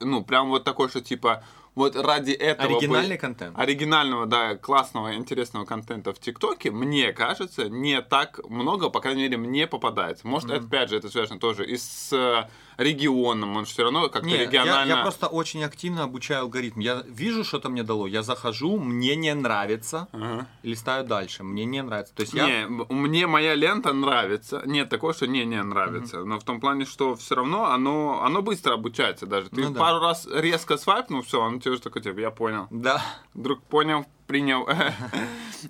[0.00, 1.42] ну, прям вот такой, что типа,
[1.78, 2.68] вот ради этого...
[2.68, 3.58] бы- Оригинальный контент.
[3.58, 9.36] Оригинального, да, классного, интересного контента в ТикТоке, мне кажется, не так много, по крайней мере,
[9.36, 10.26] мне попадается.
[10.26, 12.48] Может, это, опять же, это связано тоже и с
[12.78, 14.90] регионом, он все равно как-то Не, я- регионально...
[14.92, 16.80] я, просто очень активно обучаю алгоритм.
[16.80, 20.46] Я вижу, что-то мне дало, я захожу, мне не нравится, Ага.
[20.62, 21.42] листаю дальше.
[21.42, 22.14] Мне не нравится.
[22.14, 22.46] То есть я...
[22.46, 24.62] Не, мне моя лента нравится.
[24.64, 26.24] Нет такого, что не, не нравится.
[26.24, 29.48] Но в том плане, что все равно оно, оно быстро обучается даже.
[29.50, 29.80] Ты Ну да.
[29.80, 32.68] пару раз резко свайпнул, все, он тебе уже такой, типа, я понял.
[32.70, 33.02] Да.
[33.34, 34.68] Вдруг понял, принял.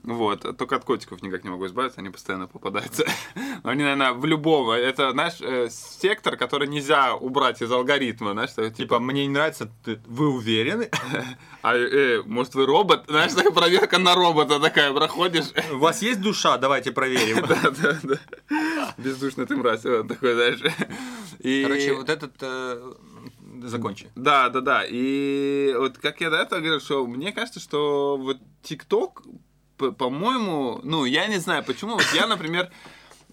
[0.03, 0.43] Вот.
[0.59, 3.07] Только от котиков никак не могу избавиться, они постоянно попадаются.
[3.65, 4.75] Но они, наверное, в любого.
[4.75, 8.33] Это, знаешь, э, сектор, который нельзя убрать из алгоритма.
[8.33, 10.91] Знаешь, что, Типа, типа, мне не нравится, ты- вы уверены?
[11.63, 13.05] а, э, может, вы робот?
[13.09, 15.47] Знаешь, такая проверка на робота такая, проходишь.
[15.73, 16.59] У вас есть душа?
[16.59, 17.47] Давайте проверим.
[17.47, 18.95] Да, да, да.
[18.99, 19.85] Бездушный ты мразь.
[19.85, 20.61] Вот такой, знаешь.
[21.65, 22.35] Короче, вот этот...
[23.63, 24.11] э, Закончи.
[24.15, 24.85] Да, да, да.
[24.89, 29.23] И вот как я до этого говорил, что мне кажется, что вот ТикТок,
[29.77, 31.93] по-моему, ну, я не знаю почему.
[31.95, 32.71] Вот я, например,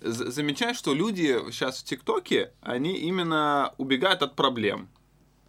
[0.02, 4.90] замечаю, что люди сейчас в ТикТоке, они именно убегают от проблем.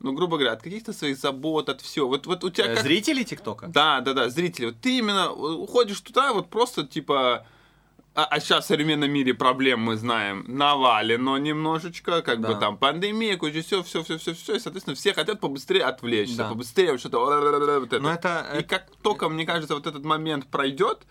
[0.00, 2.08] Ну, грубо говоря, от каких-то своих забот, от всего.
[2.08, 2.84] Вот, вот у тебя Э, как...
[2.84, 3.66] Зрители ТикТока?
[3.68, 4.66] Да, да, да, зрители.
[4.66, 7.46] Вот ты именно уходишь туда, вот просто типа.
[8.18, 12.48] А, сейчас в современном мире проблем мы знаем навалено немножечко, как Да.
[12.54, 16.38] бы там пандемия, куча все, все, все, все, все, и, соответственно, все хотят побыстрее отвлечься,
[16.38, 16.48] Да.
[16.48, 17.18] побыстрее что-то.
[17.18, 18.00] вот это.
[18.00, 18.56] Но это...
[18.58, 21.06] И как только, мне кажется, вот этот момент пройдет,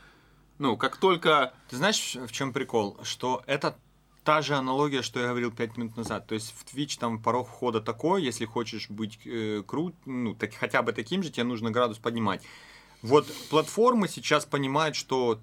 [0.57, 1.53] ну, как только.
[1.69, 2.97] Ты знаешь, в чем прикол?
[3.03, 3.77] Что это
[4.23, 6.25] та же аналогия, что я говорил пять минут назад.
[6.25, 10.55] То есть в Twitch там порог входа такой, если хочешь быть э, крут, ну, так,
[10.55, 12.41] хотя бы таким же, тебе нужно градус поднимать.
[13.03, 15.39] Вот платформы сейчас понимают, что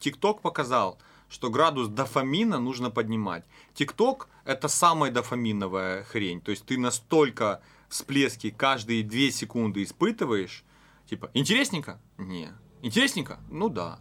[0.00, 0.98] TikTok показал,
[1.28, 3.44] что градус дофамина нужно поднимать.
[3.74, 6.40] TikTok это самая дофаминовая хрень.
[6.40, 10.64] То есть ты настолько всплески каждые две секунды испытываешь,
[11.08, 12.00] типа, интересненько?
[12.18, 12.52] Не.
[12.82, 13.38] Интересненько?
[13.50, 13.98] Ну да.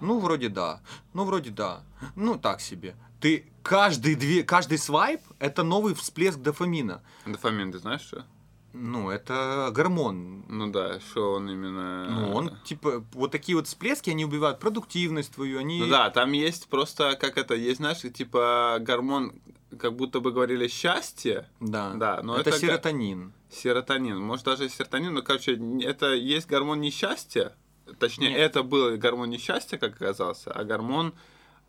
[0.00, 0.82] Ну, вроде да.
[1.14, 1.82] Ну, вроде да.
[2.14, 2.96] Ну, так себе.
[3.20, 7.02] Ты каждый, две, каждый свайп– это новый всплеск дофамина.
[7.24, 8.26] Дофамин, ты знаешь что?
[8.78, 10.44] Ну, это гормон.
[10.48, 12.06] Ну да, что он именно.
[12.10, 15.80] Ну, он, типа, вот такие вот всплески, они убивают продуктивность твою, они...
[15.80, 19.32] Ну да, там есть просто, как это, есть, знаешь, типа гормон,
[19.78, 23.32] как будто бы говорили счастье, Да, Да, но это, это серотонин.
[23.50, 24.20] Серотонин.
[24.20, 27.54] Может, даже серотонин, но, короче, это есть гормон несчастья.
[27.98, 28.40] Точнее, Нет.
[28.40, 31.14] это был гормон несчастья, как оказался, а гормон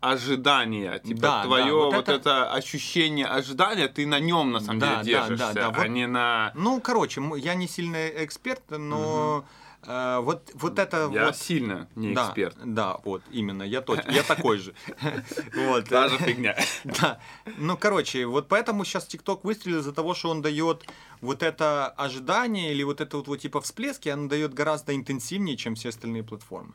[0.00, 0.98] ожидания.
[0.98, 2.12] Типа, Да, твое да, вот, вот это...
[2.12, 5.70] это- ощущение ожидания, ты на нем на самом Да, деле да, держишься, да, да, а
[5.70, 6.52] вот- не на.
[6.54, 9.44] Ну, короче, я не сильный эксперт, но
[9.82, 11.36] э, вот, вот это Я вот...
[11.36, 12.56] сильно не да, эксперт.
[12.64, 14.74] Да, вот, именно, я точно, я такой же.
[15.54, 15.88] Вот.
[15.88, 16.56] Та же фигня.
[16.84, 17.18] Да.
[17.58, 20.84] Ну, короче, вот поэтому сейчас ТикТок выстрелил из-за того, что он дает
[21.20, 25.88] вот это ожидание или вот это вот, типа всплески, он дает гораздо интенсивнее, чем все
[25.88, 26.72] остальные платформы.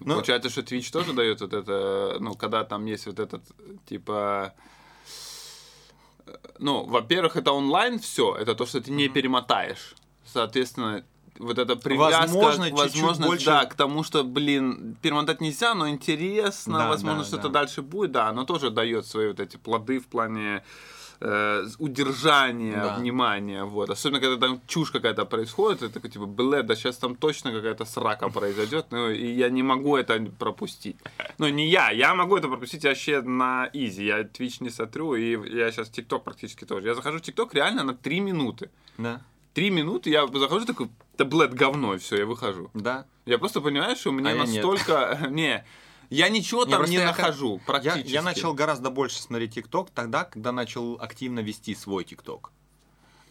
[0.00, 3.42] Ну, Получается, что Twitch тоже дает вот это, ну, когда там есть вот этот,
[3.88, 4.52] типа,
[6.58, 9.94] ну, во-первых, это онлайн все, это то, что ты не перемотаешь.
[10.24, 11.04] Соответственно,
[11.38, 16.78] вот эта привязка, Возможно, возможность, больше- да, к тому, что, блин, перемотать нельзя, но интересно,
[16.78, 17.60] Да, возможно, да, что-то да.
[17.60, 20.62] дальше будет, да, оно тоже дает свои вот эти плоды в плане
[21.20, 22.96] э, удержания Да.
[22.96, 23.90] внимания, вот.
[23.90, 27.84] Особенно, когда там чушь какая-то происходит, и такой, типа, блэ, да сейчас там точно какая-то
[27.84, 30.96] срака произойдет, ну, и я не могу это пропустить.
[31.38, 35.32] Ну, не я, я могу это пропустить вообще на изи, я Twitch не сотру, и
[35.56, 36.88] я сейчас TikTok практически тоже.
[36.88, 38.70] Я захожу в TikTok реально на 3 минуты.
[38.98, 39.20] Да,
[39.54, 42.70] Три минуты, я захожу такой, да, блэд, говно, и все, я выхожу.
[42.74, 43.06] да.
[43.24, 44.62] Я просто понимаю, что мне А я нет.
[44.62, 45.26] настолько...
[45.30, 45.64] Не,
[46.10, 48.08] я ничего Не, там не я нахожу, Я, практически.
[48.12, 52.50] я начал гораздо больше смотреть ТикТок тогда, когда начал активно вести свой ТикТок.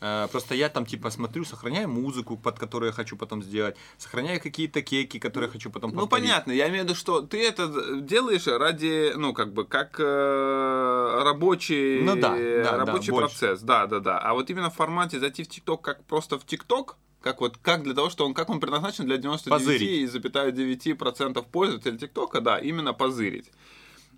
[0.01, 4.41] Э, Просто я там типа смотрю, сохраняю музыку, под которую я хочу потом сделать, сохраняю
[4.41, 6.26] какие-то кейки, которые хочу потом Ну, повторить.
[6.26, 11.21] понятно, я имею в виду, что ты это делаешь ради, ну, как бы, как э,
[11.23, 13.30] рабочий, Ну да, да, да, рабочий больше.
[13.39, 14.19] процесс, да, да, да.
[14.19, 17.82] А вот именно в формате зайти в ТикТок как просто в ТикТок, как вот, как
[17.82, 23.49] для того, что он, как он предназначен для 99,9% пользователей ТикТока, да, именно позырить.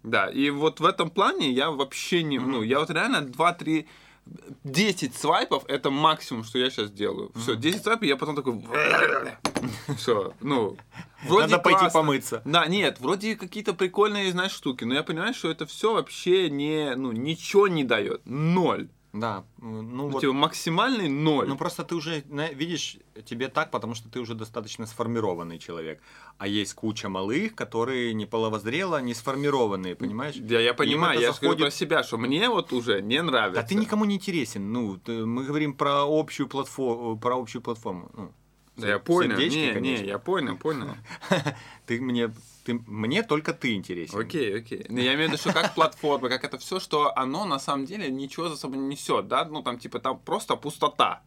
[0.03, 3.85] Да, и вот в этом плане я вообще не, ну, я вот реально 2-3
[4.65, 7.31] 10 свайпов это максимум, что я сейчас делаю.
[7.33, 8.61] Все, 10 свайпов, я потом такой...
[9.97, 10.75] Все, ну...
[11.23, 12.01] Вроде Надо пойти классно.
[12.01, 12.41] помыться.
[12.43, 16.93] Да, нет, вроде какие-то прикольные, знаешь, штуки, но я понимаю, что это все вообще не,
[16.95, 18.19] ну, ничего не дает.
[18.25, 18.89] Ноль.
[19.13, 20.19] Да, ну Ну, вот.
[20.21, 21.47] типа, максимальный ноль.
[21.47, 26.01] Ну просто ты уже, видишь, тебе так, потому что ты уже достаточно сформированный человек.
[26.37, 30.35] А есть куча малых, которые не половозрело, не сформированные, понимаешь?
[30.35, 33.21] Да, я Им понимаю, я же говорю заходит- про себя, что мне вот уже не
[33.21, 33.61] нравится.
[33.61, 34.71] Да ты никому не интересен.
[34.71, 38.11] Ну, ты- мы говорим про общую платформу, про общую платформу.
[38.13, 38.31] Ну,
[38.75, 40.03] Да я понял, сердечки, не, конечно.
[40.03, 40.89] не, я понял, понял.
[41.87, 42.29] Ты мне,
[42.67, 44.19] ты, мне только ты интересен.
[44.19, 44.85] Окей, окей.
[44.89, 47.85] Но я имею в виду, что как платформа, как это все, что оно на самом
[47.85, 49.45] деле ничего за собой не несет, да?
[49.45, 51.21] Ну, там, типа, там просто пустота.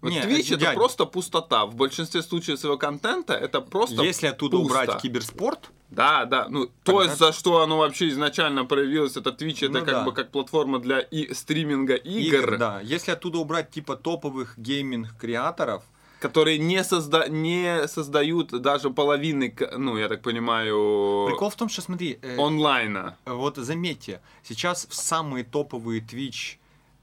[0.00, 0.74] Вот Не, Twitch это дядь.
[0.74, 1.64] просто пустота.
[1.66, 4.72] В большинстве случаев своего контента это просто Если оттуда пусто.
[4.82, 6.46] убрать киберспорт, Да, да.
[6.48, 10.04] Ну, то, Тогда- за что оно вообще изначально проявилось, это Twitch, это Ну как да.
[10.04, 12.80] бы как платформа для и стриминга игр, игр, да.
[12.82, 15.82] Если оттуда убрать типа топовых гейминг-креаторов,
[16.26, 17.28] которые не, созда...
[17.28, 23.16] не создают даже половины, ну, я так понимаю, Прикол в том, что смотри, э, онлайна.
[23.24, 26.56] вот заметьте, сейчас самые топовые Twitch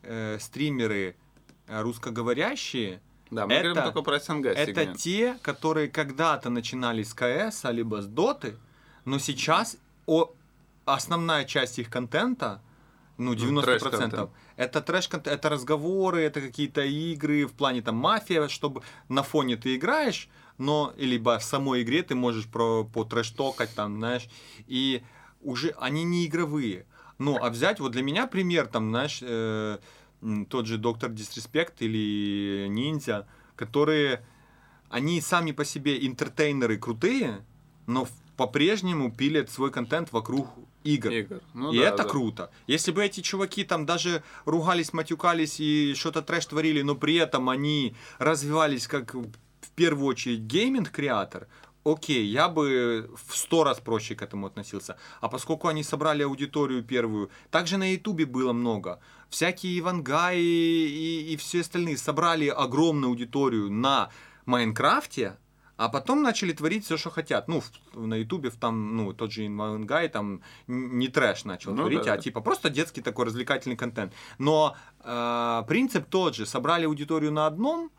[0.03, 1.15] э, стримеры
[1.67, 3.01] э, русскоговорящие,
[3.31, 4.97] Да, мы это- говорим только про СНГ это сегмент.
[4.97, 8.57] те, которые когда-то начинали с КС, либо с Доты,
[9.05, 10.31] но сейчас о,
[10.85, 12.61] основная часть их контента,
[13.17, 14.29] ну, 90%, трэш-контент.
[14.55, 19.75] Это трэш это разговоры, это какие-то игры в плане там мафия, чтобы на фоне ты
[19.75, 24.27] играешь, но либо в самой игре ты можешь про, по трэш-токать там, знаешь,
[24.67, 25.03] и
[25.41, 26.85] уже они не игровые.
[27.17, 29.77] Ну, а взять, вот для меня пример, там, знаешь, э,
[30.49, 34.25] тот же Доктор Дисреспект или Ниндзя, которые,
[34.89, 37.45] они сами по себе интертейнеры крутые,
[37.87, 40.49] но по-прежнему пилят свой контент вокруг
[40.83, 41.11] игр.
[41.11, 41.41] Игр.
[41.53, 42.03] Ну и да, это да.
[42.05, 42.51] круто.
[42.67, 47.49] Если бы эти чуваки там даже ругались, матюкались и что-то трэш творили, но при этом
[47.49, 51.47] они развивались как в первую очередь gaming creator,
[51.83, 54.97] окей, я бы в сто раз проще к этому относился.
[55.21, 58.99] А поскольку они собрали аудиторию первую, также на Ютубе было много.
[59.29, 64.09] Всякие Ивангаи и, и все остальные собрали огромную аудиторию на
[64.45, 65.37] Майнкрафте,
[65.77, 67.47] а потом начали творить все, что хотят.
[67.47, 72.03] Ну, в- на Ютубе там, ну, тот же Ивангай там не трэш начал Ну творить,
[72.03, 72.21] да, а да.
[72.21, 74.13] типа просто детский такой развлекательный контент.
[74.37, 76.45] Но э, принцип тот же.
[76.45, 77.89] Собрали аудиторию на одном,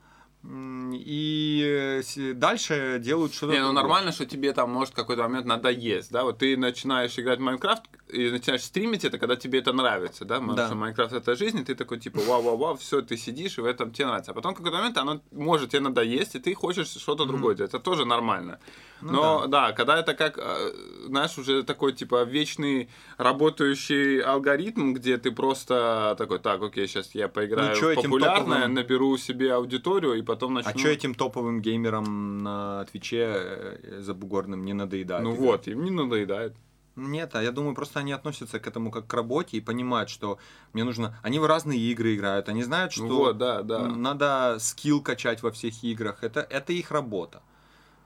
[0.47, 3.83] и э, дальше делают что-то Не, ну другое.
[3.83, 6.25] нормально, что тебе там может какой-то момент надоесть, да?
[6.25, 7.83] Вот ты начинаешь играть в Майнкрафт
[8.13, 10.35] и начинаешь стримить это, когда тебе это нравится, да?
[10.37, 10.67] Потому Да.
[10.67, 13.91] что Майнкрафт это жизнь, и ты такой типа вау-вау-вау, все, ты сидишь, и в этом
[13.91, 14.33] тебе нравится.
[14.33, 17.73] А потом какой-то момент оно может тебе надоесть, и ты хочешь что-то другое делать.
[17.75, 18.59] Это тоже нормально.
[19.01, 19.73] Ну Но да.
[19.73, 20.73] когда это как, э,
[21.07, 22.89] знаешь, уже такой типа вечный
[23.19, 29.17] работающий алгоритм, где ты просто такой, так, окей, сейчас я поиграю Ну, в популярное, наберу
[29.19, 30.73] себе аудиторию, и потом начну...
[30.73, 35.23] А что этим топовым геймерам на Твиче э, забугорным не надоедает?
[35.23, 35.41] Ну играть?
[35.41, 36.55] вот, им не надоедает.
[36.97, 40.39] Нет, а я думаю, просто они относятся к этому как к работе и понимают, что
[40.73, 41.19] мне нужно...
[41.23, 43.89] Они в разные игры играют, они знают, что Ну вот, да, да.
[43.89, 46.23] надо скилл качать во всех играх.
[46.23, 47.43] Это, это их работа.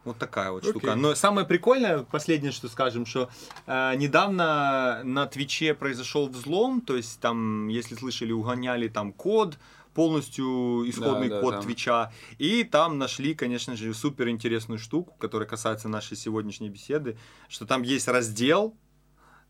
[0.04, 0.70] Вот такая вот Окей.
[0.70, 0.94] штука.
[0.94, 3.28] Но самое прикольное, последнее, что скажем, что
[3.66, 9.58] э, недавно на Твиче произошел взлом, то есть там, если слышали, угоняли там код,
[9.98, 11.62] полностью исходный Да, да, код там.
[11.64, 17.18] Твича, и там нашли, конечно же, супер интересную штуку, которая касается нашей сегодняшней беседы,
[17.48, 18.76] что там есть раздел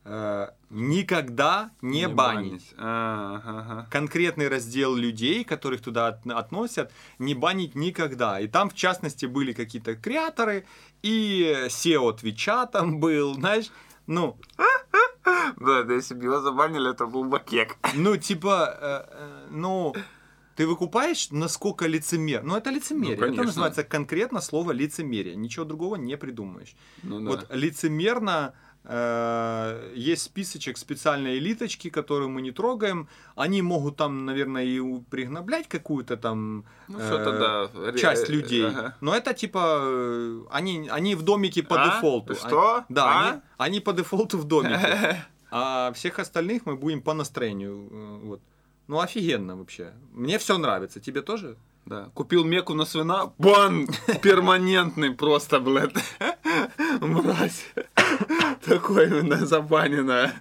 [0.04, 2.72] э, «Никогда не, банить».
[2.78, 3.86] А, ага.
[3.90, 8.40] конкретный раздел людей, которых туда от- относят, не банить никогда.
[8.40, 10.64] И там, в частности, были какие-то креаторы,
[11.02, 13.70] и SEO Твича там был, знаешь,
[14.06, 14.38] ну,
[15.60, 17.76] Да, да, если бы его забанили, это был бакек.
[17.94, 19.94] ну, типа, э, э, ну,
[20.58, 22.42] ты выкупаешь, насколько лицемер.
[22.42, 23.14] Ну, это лицемерие.
[23.14, 23.40] Ну, конечно.
[23.42, 25.36] это называется конкретно слово лицемерие.
[25.36, 26.74] Ничего другого не придумаешь.
[27.04, 27.26] Ну да.
[27.30, 33.08] Вот лицемерно э, есть списочек специальной элиточки, которую мы не трогаем.
[33.36, 37.96] Они могут там, наверное, и пригноблять какую-то там Ну, э, да.
[37.96, 38.66] часть э, людей.
[38.66, 38.96] ага.
[39.00, 41.86] Но это типа они, они в домике по А?
[41.86, 42.34] дефолту.
[42.34, 42.84] Что?
[42.88, 43.28] Да, А?
[43.30, 45.24] они, они по дефолту в домике.
[45.50, 47.88] А всех остальных мы будем по настроению.
[48.24, 48.40] Вот.
[48.88, 49.92] Ну, офигенно вообще.
[50.12, 50.98] Мне все нравится.
[51.00, 51.56] Тебе тоже?
[51.86, 52.10] Да.
[52.14, 53.86] Купил меку на свина, бан!
[54.22, 55.92] Перманентный просто, блядь.
[57.00, 57.66] Мразь.
[58.64, 60.34] Такое именно забаненное.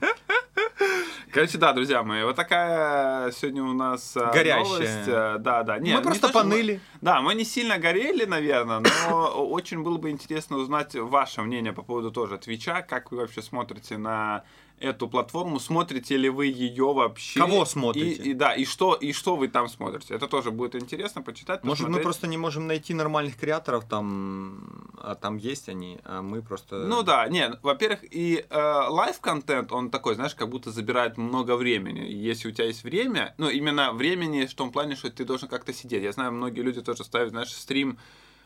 [1.32, 4.64] Короче, да, друзья мои, вот такая сегодня у нас а, Горящая.
[4.64, 5.08] новость.
[5.08, 5.78] а, Да, да.
[5.78, 6.80] Не, мы не просто то, что мы- поныли.
[7.02, 11.84] Да, мы не сильно горели, наверное, но очень было бы интересно узнать ваше мнение по
[11.84, 12.82] поводу тоже Твича.
[12.82, 14.44] Как вы вообще смотрите на
[14.80, 15.60] эту платформу?
[15.60, 17.40] Смотрите ли вы ее вообще?
[17.40, 18.24] Кого смотрите?
[18.24, 20.14] И, и да, и что, и что вы там смотрите?
[20.14, 21.64] Это тоже будет интересно почитать.
[21.64, 22.04] Может, мы посмотреть.
[22.04, 26.86] просто не можем найти нормальных креаторов там, а там есть они, а мы просто...
[26.86, 28.58] Ну да, не, во-первых, и э,
[28.90, 32.00] live-контент, он такой, знаешь, как будто забирает много времени.
[32.00, 35.74] Если у тебя есть время, ну, именно времени в том плане, что ты должен как-то
[35.74, 36.04] сидеть.
[36.04, 37.98] Я знаю, многие люди тоже ставят, знаешь, стрим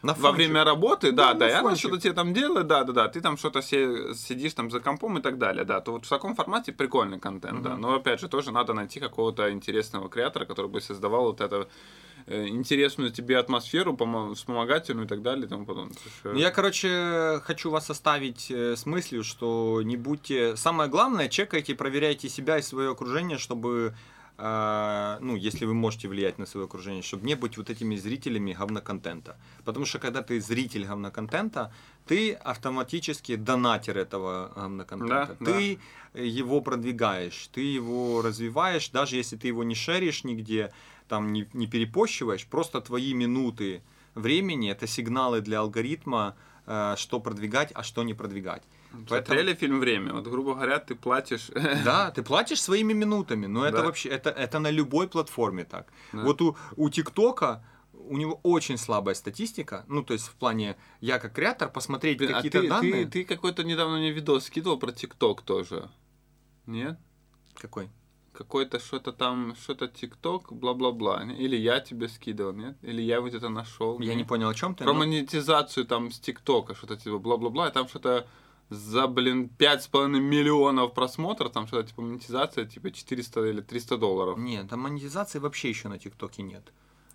[0.03, 2.93] На во время работы, Да, да, да, и она что-то тебе там делает, да, да,
[2.93, 6.09] да, ты там что-то сидишь там за компом и так далее, да, то вот в
[6.09, 7.81] таком формате прикольный контент, да, Мгм.
[7.81, 11.67] но опять же тоже надо найти какого-то интересного креатора, который бы создавал вот эту
[12.27, 15.95] э, интересную тебе атмосферу, помо- вспомогательную и так далее и тому подобное.
[16.23, 20.55] Ну, Я, короче, хочу вас оставить э, с мыслью, что не будьте...
[20.55, 23.95] Самое главное, чекайте, проверяйте себя и свое окружение, чтобы,
[24.41, 29.37] ну, если вы можете влиять на свое окружение, чтобы не быть вот этими зрителями говноконтента.
[29.65, 31.71] Потому что, когда ты зритель говноконтента,
[32.07, 35.37] ты автоматически донатер этого говноконтента.
[35.39, 35.79] Да, ты
[36.15, 40.71] его продвигаешь, ты его развиваешь, даже если ты его не шеришь нигде,
[41.07, 43.81] там не, не перепощиваешь, просто твои минуты
[44.15, 46.35] времени, это сигналы для алгоритма,
[46.65, 48.63] э, что продвигать, а что не продвигать.
[49.07, 50.13] Смотрели фильм «Время»?
[50.13, 51.49] Вот, грубо говоря, ты платишь...
[51.85, 53.83] Да, ты платишь своими минутами, но это Да.
[53.83, 55.87] вообще, это, это на любой платформе так.
[56.13, 56.23] Да.
[56.23, 57.63] Вот у, у ТикТока
[57.93, 62.31] у него очень слабая статистика, ну, то есть в плане, я как креатор, посмотреть Блин,
[62.31, 63.05] а какие-то ты, данные...
[63.05, 65.89] ты, ты какой-то недавно мне видос скидывал про ТикТок тоже.
[66.65, 66.99] Нет?
[67.55, 67.89] Какой?
[68.33, 71.23] Какой-то что-то там, что-то ТикТок, бла-бла-бла.
[71.37, 72.77] Или я тебе скидывал, нет?
[72.81, 73.99] Или я вот это нашел.
[73.99, 74.83] Я не понял, о чем ты.
[74.83, 78.25] Про но- монетизацию там с ТикТока, что-то типа бла-бла-бла, и там что-то
[78.71, 83.97] за, блин, пять с половиной миллионов просмотров, там что-то типа монетизация, типа 400 или 300
[83.97, 84.37] долларов.
[84.37, 86.71] Нет, там монетизации вообще еще на ТикТоке нет.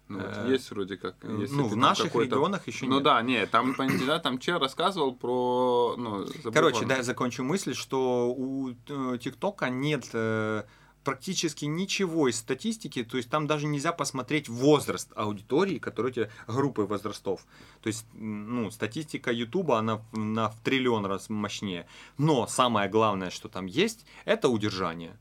[0.09, 1.17] Ну, вот Э, есть вроде как.
[1.23, 3.05] если ну, в наших регионах еще Ну нет.
[3.05, 7.73] да, нет, там монетизация, там чел рассказывал про, ну, забыл Короче, да, я закончу мысль,
[7.73, 10.63] что у э, ТикТока нет э,
[11.07, 16.31] практически ничего из статистики, то есть там даже нельзя посмотреть возраст аудитории, которые у тебя
[16.49, 17.47] группы возрастов.
[17.81, 21.87] То есть, ну, статистика Ютуба, она на в триллион раз мощнее.
[22.19, 25.17] Но самое главное, что там есть, это удержание.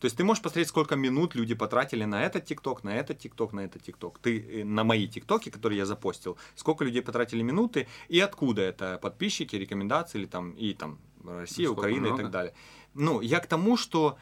[0.00, 3.52] То есть ты можешь посмотреть, сколько минут люди потратили на этот ТикТок, на этот ТикТок,
[3.52, 4.18] на этот ТикТок.
[4.18, 8.98] Ты э, на мои ТикТоки, которые я запостил, сколько людей потратили минуты и откуда это
[9.00, 12.22] подписчики, рекомендации или там и там Россия, Ну, сколько Украина и много?
[12.22, 12.54] так далее.
[12.94, 14.16] Ну, я к тому, что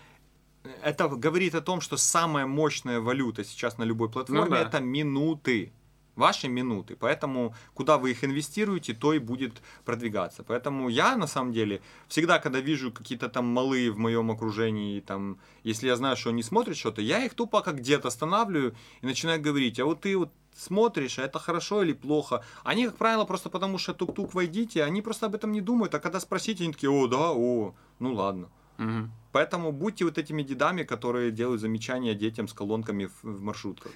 [0.82, 4.62] это говорит о том, что самая мощная валюта сейчас на любой платформе Ну да.
[4.62, 5.72] это минуты.
[6.16, 6.96] Ваши минуты.
[6.96, 10.42] Поэтому куда вы их инвестируете, то и будет продвигаться.
[10.42, 15.38] Поэтому я на самом деле всегда, когда вижу какие-то там малые в моем окружении, там,
[15.62, 19.40] если я знаю, что они смотрят что-то, я их тупо как дед останавливаю и начинаю
[19.40, 22.44] говорить, а вот ты вот смотришь, а это хорошо или плохо.
[22.64, 26.00] Они, как правило, просто потому что тук-тук войдите, они просто об этом не думают, а
[26.00, 28.48] когда спросите, они такие, о, да, о, ну ладно.
[28.78, 29.10] Мгм.
[29.32, 33.92] Поэтому будьте вот этими дедами, которые делают замечания детям с колонками в, в маршрутках.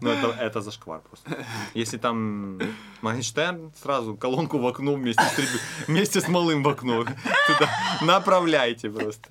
[0.00, 1.44] Ну, это, это зашквар просто.
[1.74, 2.60] Если там
[3.02, 7.04] Моргенштерн, сразу колонку в окно вместе с, вместе с малым в окно.
[7.04, 7.68] Туда
[8.02, 9.28] направляйте просто.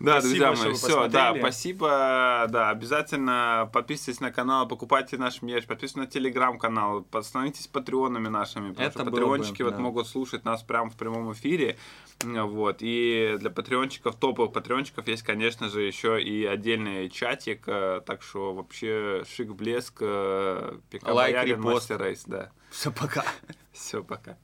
[0.00, 5.96] Да, друзья мои, все, да, спасибо, да, обязательно подписывайтесь на канал, покупайте наш мерч, подписывайтесь
[5.96, 11.32] на телеграм-канал, становитесь патреонами нашими, потому что патреончики вот могут слушать нас прямо в прямом
[11.32, 11.78] эфире,
[12.22, 18.22] вот, и для патреончиков, топовых патреончиков есть, конечно же, еще и отдельный чатик, э, так
[18.22, 21.74] что вообще шик-блеск, э, Пика Лайк, Боярин, репост.
[21.90, 22.50] Master Race, да.
[22.70, 23.24] Все, пока.
[23.72, 24.38] Все, пока.